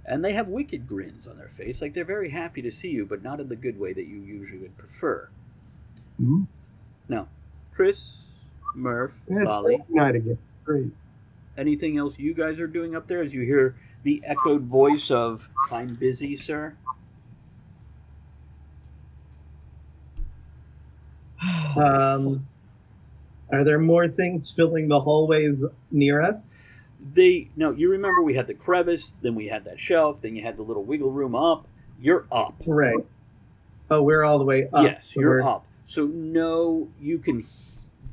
[0.05, 3.05] And they have wicked grins on their face, like they're very happy to see you,
[3.05, 5.29] but not in the good way that you usually would prefer.
[6.17, 6.45] Hmm?
[7.09, 7.29] Now,
[7.75, 8.23] Chris,
[8.75, 10.39] Murph, it's Lolly, night again.
[10.65, 10.93] Great.
[11.59, 15.49] Anything else you guys are doing up there as you hear the echoed voice of
[15.71, 16.77] I'm busy, sir?
[21.77, 22.47] Um,
[23.53, 26.73] are there more things filling the hallways near us?
[26.99, 30.43] They no, you remember we had the crevice, then we had that shelf, then you
[30.43, 31.69] had the little wiggle room up.
[32.01, 32.55] You're up.
[32.67, 33.07] Right.
[33.91, 34.85] Oh, we're all the way up.
[34.85, 35.67] yes, so you're we're- up.
[35.85, 37.47] So no, you can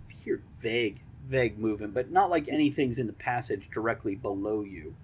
[0.09, 4.95] hear vague, vague movement, but not like anything's in the passage directly below you.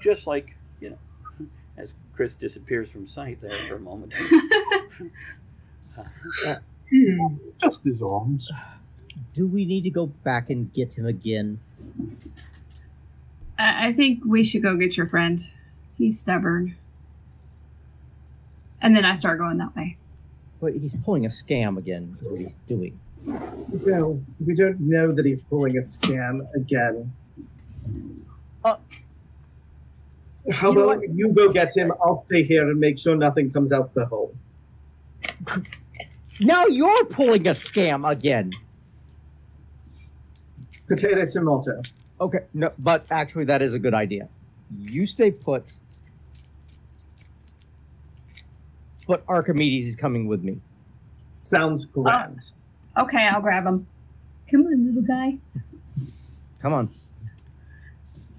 [0.00, 1.46] Just like you know,
[1.76, 4.14] as Chris disappears from sight there for a moment.
[6.46, 6.56] Uh,
[7.60, 8.50] Just his arms.
[9.32, 11.60] Do we need to go back and get him again?
[13.58, 15.40] I I think we should go get your friend.
[15.96, 16.76] He's stubborn.
[18.80, 19.96] And then I start going that way.
[20.60, 22.16] But he's pulling a scam again.
[22.20, 22.98] Is what he's doing.
[23.26, 27.12] Well, we don't know that he's pulling a scam again.
[28.64, 28.76] Uh,
[30.52, 31.92] How you know about you go get him?
[32.02, 34.34] I'll stay here and make sure nothing comes out the hole.
[36.40, 38.50] Now you're pulling a scam again.
[40.88, 41.76] Potato tomato.
[42.20, 44.28] Okay, no, but actually, that is a good idea.
[44.70, 45.78] You stay put.
[49.06, 50.60] But Archimedes is coming with me.
[51.36, 52.50] Sounds grand.
[52.96, 53.86] Okay, I'll grab him.
[54.50, 55.38] Come on, little guy.
[56.60, 56.88] Come on.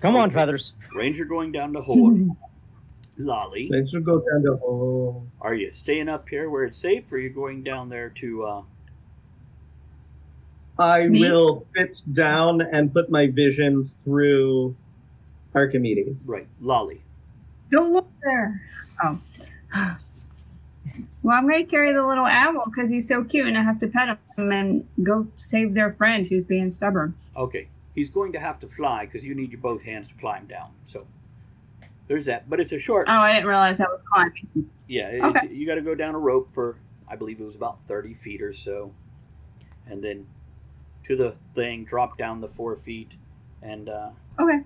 [0.01, 0.73] Come on, feathers.
[0.93, 2.29] Ranger going down to Horde.
[3.17, 5.25] Lolly, Let's go down the hole.
[5.39, 8.43] are you staying up here where it's safe, or are you going down there to?
[8.43, 8.61] uh
[10.77, 11.21] I Me?
[11.21, 14.75] will sit down and put my vision through
[15.53, 16.29] Archimedes.
[16.33, 17.03] Right, Lolly.
[17.71, 18.61] Don't look there.
[19.01, 19.21] Oh.
[21.25, 23.79] Well, I'm going to carry the little owl because he's so cute and I have
[23.79, 27.15] to pet him and go save their friend who's being stubborn.
[27.35, 30.45] Okay, he's going to have to fly because you need your both hands to climb
[30.45, 30.73] down.
[30.85, 31.07] So
[32.07, 32.47] there's that.
[32.47, 33.07] But it's a short.
[33.09, 34.69] Oh, I didn't realize that was climbing.
[34.87, 35.51] Yeah, Okay.
[35.51, 38.43] you got to go down a rope for, I believe it was about 30 feet
[38.43, 38.93] or so.
[39.87, 40.27] And then
[41.05, 43.13] to the thing, drop down the four feet.
[43.63, 44.09] And uh,
[44.39, 44.59] Okay.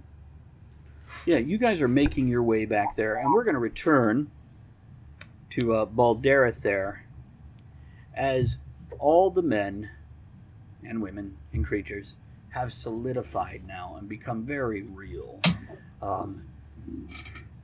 [1.25, 3.15] yeah, you guys are making your way back there.
[3.15, 4.29] And we're going to return
[5.51, 7.05] to uh, Baldareth there
[8.15, 8.57] as
[8.99, 9.89] all the men
[10.83, 12.15] and women and creatures
[12.49, 15.39] have solidified now and become very real.
[16.01, 16.47] Um,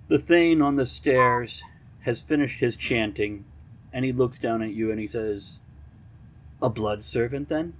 [0.08, 1.64] the Thane on the stairs
[2.02, 3.46] has finished his chanting,
[3.92, 5.60] and he looks down at you and he says,
[6.62, 7.74] A blood servant, then?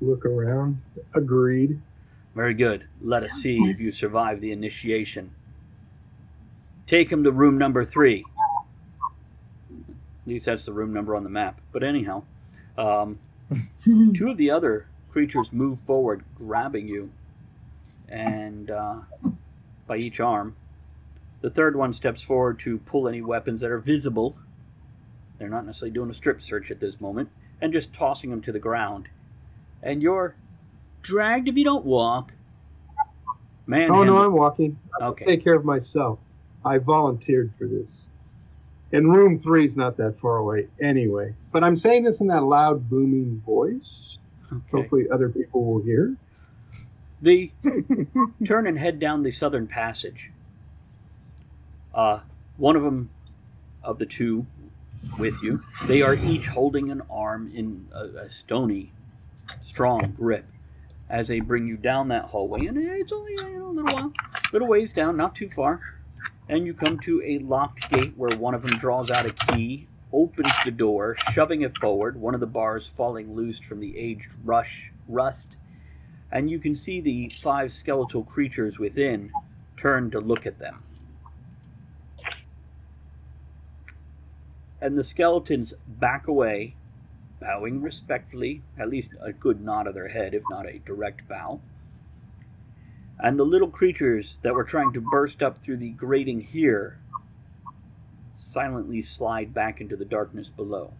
[0.00, 0.82] Look around.
[1.14, 1.80] Agreed.
[2.34, 2.86] Very good.
[3.00, 3.80] Let us see nice.
[3.80, 5.32] if you survive the initiation.
[6.86, 8.24] Take him to room number three.
[9.80, 11.60] At least that's the room number on the map.
[11.70, 12.24] But anyhow,
[12.76, 13.18] um,
[13.84, 17.12] two of the other creatures move forward, grabbing you,
[18.08, 18.96] and uh,
[19.86, 20.56] by each arm.
[21.40, 24.36] The third one steps forward to pull any weapons that are visible.
[25.38, 27.28] They're not necessarily doing a strip search at this moment,
[27.60, 29.08] and just tossing them to the ground.
[29.82, 30.34] And you're
[31.04, 32.32] dragged if you don't walk.
[33.66, 34.78] Man, oh no, I'm walking.
[35.00, 35.24] I'll Okay.
[35.24, 36.18] take care of myself.
[36.64, 37.88] I volunteered for this.
[38.92, 41.34] And room three is not that far away anyway.
[41.52, 44.18] But I'm saying this in that loud, booming voice.
[44.52, 44.60] okay.
[44.72, 46.16] Hopefully, other people will hear.
[47.22, 47.52] The
[48.44, 50.30] turn and head down the southern passage.
[51.94, 52.20] Uh,
[52.56, 53.10] one of them,
[53.82, 54.46] of the two,
[55.18, 58.92] with you, they are each holding an arm in a, a stony,
[59.62, 60.44] strong grip
[61.08, 62.66] as they bring you down that hallway.
[62.66, 64.12] And it's only you know, a little while,
[64.52, 65.80] little ways down, not too far.
[66.48, 69.88] and you come to a locked gate where one of them draws out a key,
[70.12, 74.34] opens the door, shoving it forward, one of the bars falling loose from the aged
[74.44, 75.56] rush rust,
[76.30, 79.32] and you can see the five skeletal creatures within
[79.76, 80.82] turn to look at them.
[84.80, 86.76] And the skeletons back away,
[87.44, 91.60] bowing respectfully, at least a good nod of their head, if not a direct bow.
[93.18, 96.98] And the little creatures that were trying to burst up through the grating here
[98.34, 100.94] silently slide back into the darkness below.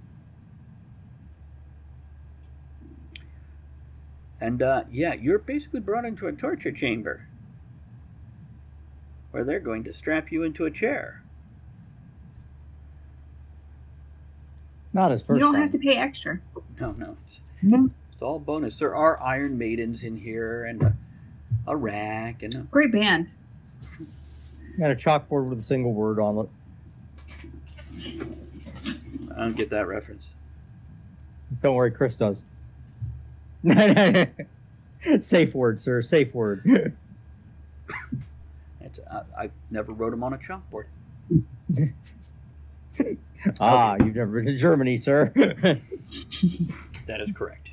[4.39, 7.27] And uh, yeah, you're basically brought into a torture chamber
[9.31, 11.24] where they're going to strap you into a chair.
[14.95, 15.63] Not his first you don't time.
[15.63, 16.39] have to pay extra.
[16.81, 17.91] No, no, it's, No.
[18.13, 18.79] it's all bonus.
[18.79, 20.95] There are Iron Maidens in here and a,
[21.67, 23.35] a rack and a, Great band.
[24.79, 26.49] Got a chalkboard with a single word on it.
[29.37, 30.31] I don't get that reference.
[31.61, 32.45] Don't worry, Chris does.
[35.19, 36.01] Safe word, sir.
[36.01, 36.97] Safe word.
[38.81, 40.85] It's, I, I never wrote them on a chalkboard.
[43.61, 45.33] Ah, you've never been to Germany, sir.
[47.07, 47.71] That is correct.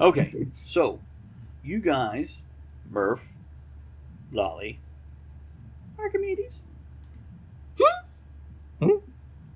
[0.00, 1.00] Okay, so
[1.62, 2.42] you guys,
[2.90, 3.28] Murph,
[4.32, 4.78] Lolly,
[5.98, 6.62] Archimedes,
[8.80, 8.96] Hmm?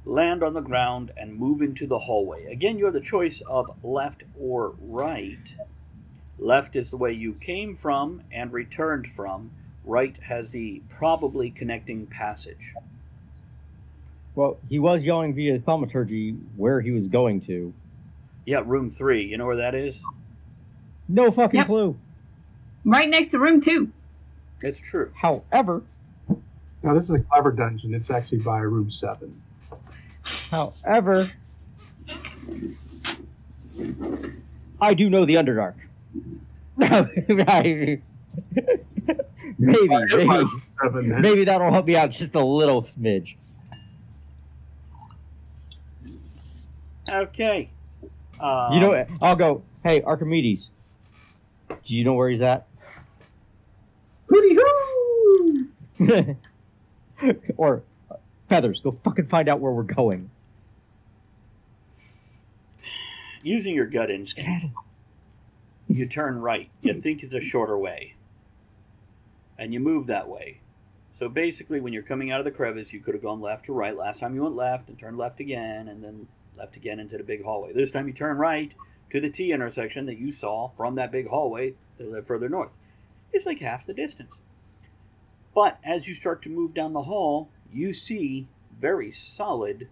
[0.04, 2.44] land on the ground and move into the hallway.
[2.46, 5.54] Again, you have the choice of left or right.
[6.38, 9.50] Left is the way you came from and returned from.
[9.84, 12.74] Right has the probably connecting passage.
[14.36, 17.74] Well, he was yelling via thaumaturgy where he was going to.
[18.44, 19.24] Yeah, room three.
[19.24, 20.00] You know where that is?
[21.08, 21.66] No fucking Yep.
[21.66, 21.96] clue.
[22.84, 23.90] Right next to room two.
[24.60, 25.10] It's true.
[25.16, 25.82] However,
[26.82, 27.92] No, this is a clever dungeon.
[27.94, 29.42] It's actually by room seven.
[30.50, 31.24] however,
[34.80, 35.74] I do know the Underdark.
[36.78, 38.02] maybe,
[39.58, 41.08] maybe, Seven.
[41.08, 41.22] then.
[41.22, 43.34] maybe that'll help me out just a little smidge.
[47.10, 47.70] Okay.
[48.40, 49.62] Um, You know, I'll go.
[49.82, 50.70] Hey, Archimedes.
[51.82, 52.66] Do you know where he's at?
[54.28, 54.56] Hooty
[55.98, 56.36] hoo!
[57.56, 57.82] or
[58.48, 58.80] feathers.
[58.80, 60.30] Go fucking find out where we're going.
[63.46, 64.66] using your gut instinct,
[65.86, 66.68] you turn right.
[66.80, 68.14] You think it's a shorter way.
[69.58, 70.60] And you move that way.
[71.14, 73.72] So basically, when you're coming out of the crevice, you could have gone left or
[73.72, 73.96] right.
[73.96, 76.26] Last time you went left and turned left again, and then
[76.56, 77.72] left again into the big hallway.
[77.72, 78.74] This time you turn right
[79.10, 82.72] to the T intersection that you saw from that big hallway that led further north.
[83.32, 84.38] It's like half the distance.
[85.54, 88.48] But as you start to move down the hall, you see
[88.78, 89.88] very solid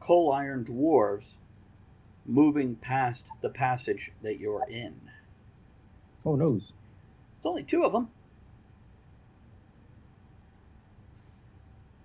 [0.00, 1.34] coal iron dwarves
[2.26, 5.10] moving past the passage that you're in.
[6.24, 6.72] Oh noes.
[7.38, 8.08] It's only two of them.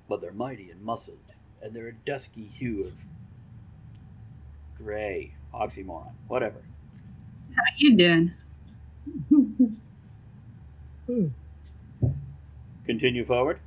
[0.07, 1.24] But they're mighty and muscled,
[1.65, 2.93] and they're a dusky hue of
[4.77, 6.61] gray, oxymoron, whatever.
[7.55, 8.33] How you doing?
[11.07, 11.27] Hmm.
[12.85, 13.59] Continue forward.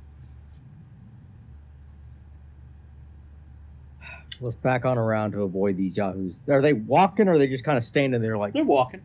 [4.41, 6.41] Let's back on around to avoid these yahoos.
[6.47, 9.01] Are they walking or are they just kind of standing there like, They're walking.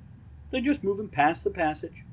[0.52, 2.04] They're just moving past the passage.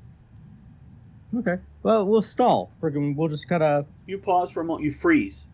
[1.36, 2.72] okay, well, we'll stall.
[2.82, 4.84] Friggin' we'll just kind of, You pause for a moment.
[4.84, 5.46] You freeze.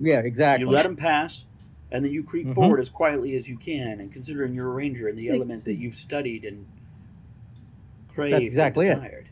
[0.00, 0.66] Yeah, exactly.
[0.66, 1.44] You let them pass,
[1.92, 2.54] and then you creep Mhm.
[2.54, 4.00] forward as quietly as you can.
[4.00, 5.36] And considering you're a ranger and the Thanks.
[5.42, 6.66] element that you've studied and
[8.08, 8.92] craved That's exactly it.
[8.92, 9.28] and desired.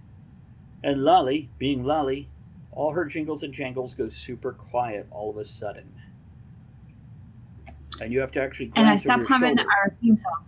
[0.84, 2.28] And Lolly, being Lolly,
[2.72, 5.92] all her jingles and jangles go super quiet all of a sudden.
[8.00, 10.44] And you have to actually And I stop humming our theme song.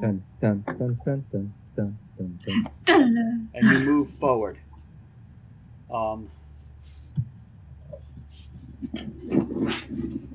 [0.00, 2.68] Dun, dun, dun, dun, dun, dun, dun, dun.
[2.84, 3.48] Dun-dun.
[3.54, 4.58] and you move forward.
[5.92, 6.30] Um,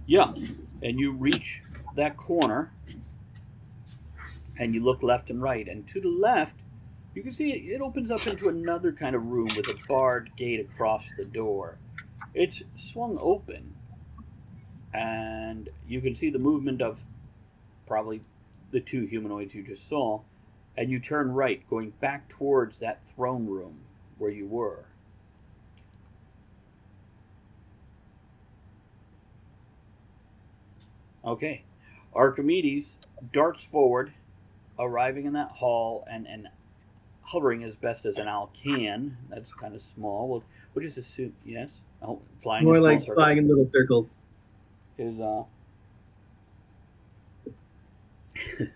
[0.06, 0.34] yeah,
[0.82, 1.62] and you reach
[1.96, 2.72] that corner,
[4.60, 6.56] and you look left and right, and to the left,
[7.14, 10.60] you can see it, opens up into another kind of room with a barred gate
[10.60, 11.78] across the door.
[12.34, 13.76] It's swung open,
[14.94, 17.04] and you can see the movement of
[17.88, 18.22] probably
[18.72, 20.22] the two humanoids you just saw
[20.78, 23.80] and you turn right, going back towards that throne room
[24.20, 24.86] where you were.
[31.28, 31.64] Okay.
[32.16, 32.98] Archimedes
[33.34, 34.14] darts forward,
[34.80, 36.48] arriving in that hall and, and
[37.22, 39.18] hovering as best as an owl can.
[39.30, 40.28] That's kind of small.
[40.30, 41.34] We'll, What is this suit?
[41.46, 41.82] Yes.
[42.02, 42.64] Oh, flying.
[42.66, 43.16] More in like circles.
[43.16, 44.26] flying in little circles.
[44.98, 45.44] Is uh.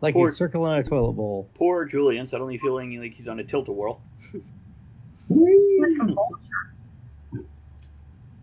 [0.00, 1.48] Like Poor- he's circling a toilet bowl.
[1.54, 4.00] Poor Julian suddenly feeling like he's on a tilt a whirl.
[5.28, 7.46] Like a vulture.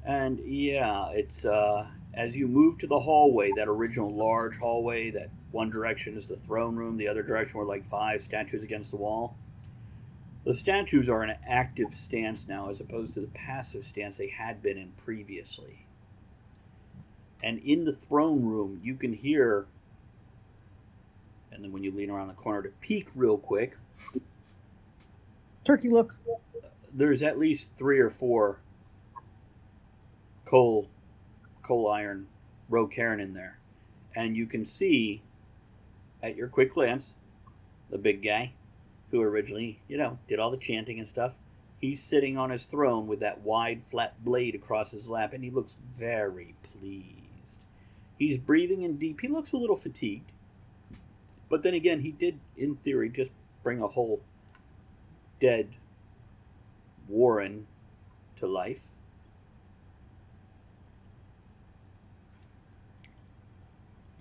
[0.05, 5.29] And yeah, it's uh, as you move to the hallway, that original large hallway, that
[5.51, 8.97] one direction is the throne room, the other direction were like five statues against the
[8.97, 9.35] wall.
[10.45, 14.29] The statues are in an active stance now as opposed to the passive stance they
[14.29, 15.85] had been in previously.
[17.43, 19.65] And in the throne room, you can hear,
[21.51, 23.77] and then when you lean around the corner to peek real quick,
[25.65, 26.15] Turkey look.
[26.93, 28.59] there's at least three or four
[30.45, 30.87] coal
[31.65, 32.27] coal iron
[32.69, 33.59] Rocairn in there.
[34.15, 35.21] And you can see
[36.21, 37.15] at your quick glance
[37.89, 38.53] the big guy
[39.11, 41.33] who originally, you know, did all the chanting and stuff.
[41.79, 45.49] He's sitting on his throne with that wide flat blade across his lap and he
[45.49, 47.65] looks very pleased.
[48.17, 49.21] He's breathing in deep.
[49.21, 50.31] He looks a little fatigued.
[51.49, 54.21] But then again, he did in theory just bring a whole
[55.39, 55.69] dead
[57.07, 57.67] Warren
[58.37, 58.83] to life.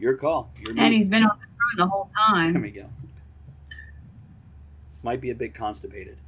[0.05, 0.51] Your call.
[0.61, 0.93] Your And move.
[0.93, 2.61] he's been on the throne the whole There time.
[2.61, 2.91] we go.
[5.03, 6.19] Might be a bit constipated.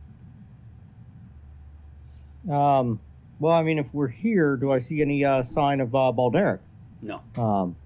[2.51, 3.01] Um,
[3.39, 6.61] well, I mean, if we're here, do I see any uh, sign of uh, Balderic?
[7.03, 7.20] No.
[7.37, 7.77] Um,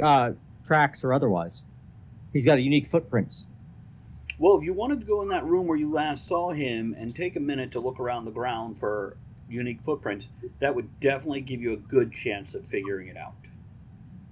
[0.00, 0.32] uh,
[0.64, 1.64] tracks or otherwise.
[2.32, 3.48] He's got a unique footprints.
[4.38, 7.12] Well, if you wanted to go in that room where you last saw him and
[7.12, 9.16] take a minute to look around the ground for
[9.48, 10.28] unique footprints,
[10.60, 13.32] that would definitely give you a good chance of figuring it out.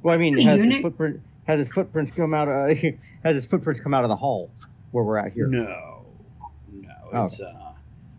[0.02, 2.48] Well, I mean, A has his footprint has his footprints come out?
[2.48, 2.78] Of,
[3.24, 4.50] has his footprints come out of the hall
[4.90, 5.46] where we're at here?
[5.46, 6.04] No,
[6.72, 6.90] no.
[7.12, 7.24] Oh.
[7.24, 7.72] It's uh,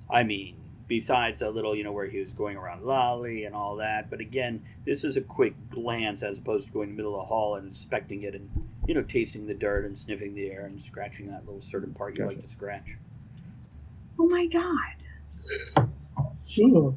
[0.09, 0.55] I mean,
[0.87, 4.09] besides a little, you know, where he was going around Lolly and all that.
[4.09, 7.21] But again, this is a quick glance as opposed to going to the middle of
[7.21, 8.49] the hall and inspecting it and
[8.87, 12.17] you know tasting the dirt and sniffing the air and scratching that little certain part
[12.17, 12.97] you like to scratch.
[14.17, 15.87] Oh my god.
[16.49, 16.95] Sure.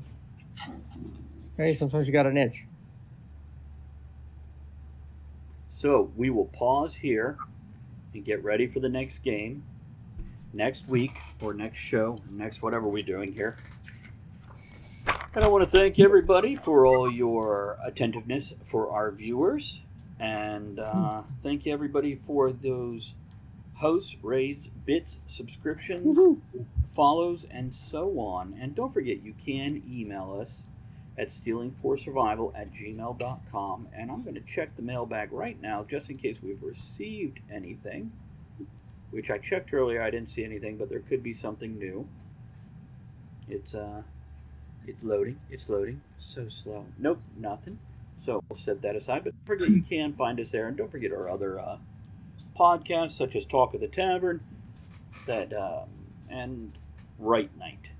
[1.56, 2.66] Hey, sometimes you got an itch.
[5.82, 7.38] So we will pause here
[8.14, 9.64] and get ready for the next game
[10.52, 13.56] next week or next show, next whatever we're doing here.
[15.34, 19.80] And I want to thank everybody for all your attentiveness for our viewers.
[20.20, 23.14] And uh, thank you everybody for those
[23.78, 26.16] hosts, raids, bits, subscriptions,
[26.94, 28.56] follows, and so on.
[28.60, 30.62] And don't forget, you can email us
[31.22, 33.88] at stealingforsurvival at gmail.com.
[33.96, 38.12] And I'm going to check the mailbag right now just in case we've received anything.
[39.12, 42.08] Which I checked earlier, I didn't see anything, but there could be something new.
[43.48, 44.02] It's uh
[44.86, 46.00] it's loading, it's loading.
[46.18, 46.86] So slow.
[46.98, 47.78] Nope, nothing.
[48.18, 49.24] So we'll set that aside.
[49.24, 51.76] But don't forget you can find us there and don't forget our other uh
[52.58, 54.40] podcasts such as Talk of the Tavern
[55.26, 55.88] that um,
[56.30, 56.72] and
[57.18, 57.90] Right Night.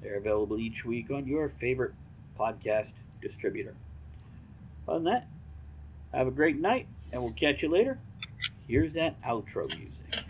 [0.00, 1.94] They're available each week on your favorite
[2.40, 3.74] podcast distributor.
[4.88, 5.28] Other than that,
[6.12, 7.98] have a great night, and we'll catch you later.
[8.66, 10.24] Here's that outro music.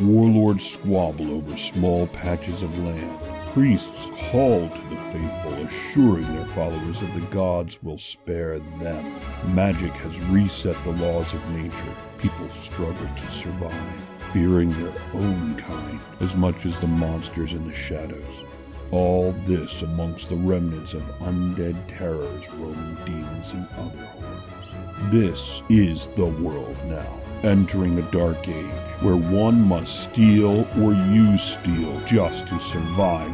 [0.00, 3.20] Warlords squabble over small patches of land.
[3.52, 9.14] Priests call to the faithful, assuring their followers that the gods will spare them.
[9.54, 11.94] Magic has reset the laws of nature.
[12.16, 17.74] People struggle to survive, fearing their own kind as much as the monsters in the
[17.74, 18.44] shadows.
[18.92, 25.10] All this amongst the remnants of undead terrors roaming demons and other horrors.
[25.10, 31.42] This is the world now, entering a dark age where one must steal or use
[31.42, 33.32] steel just to survive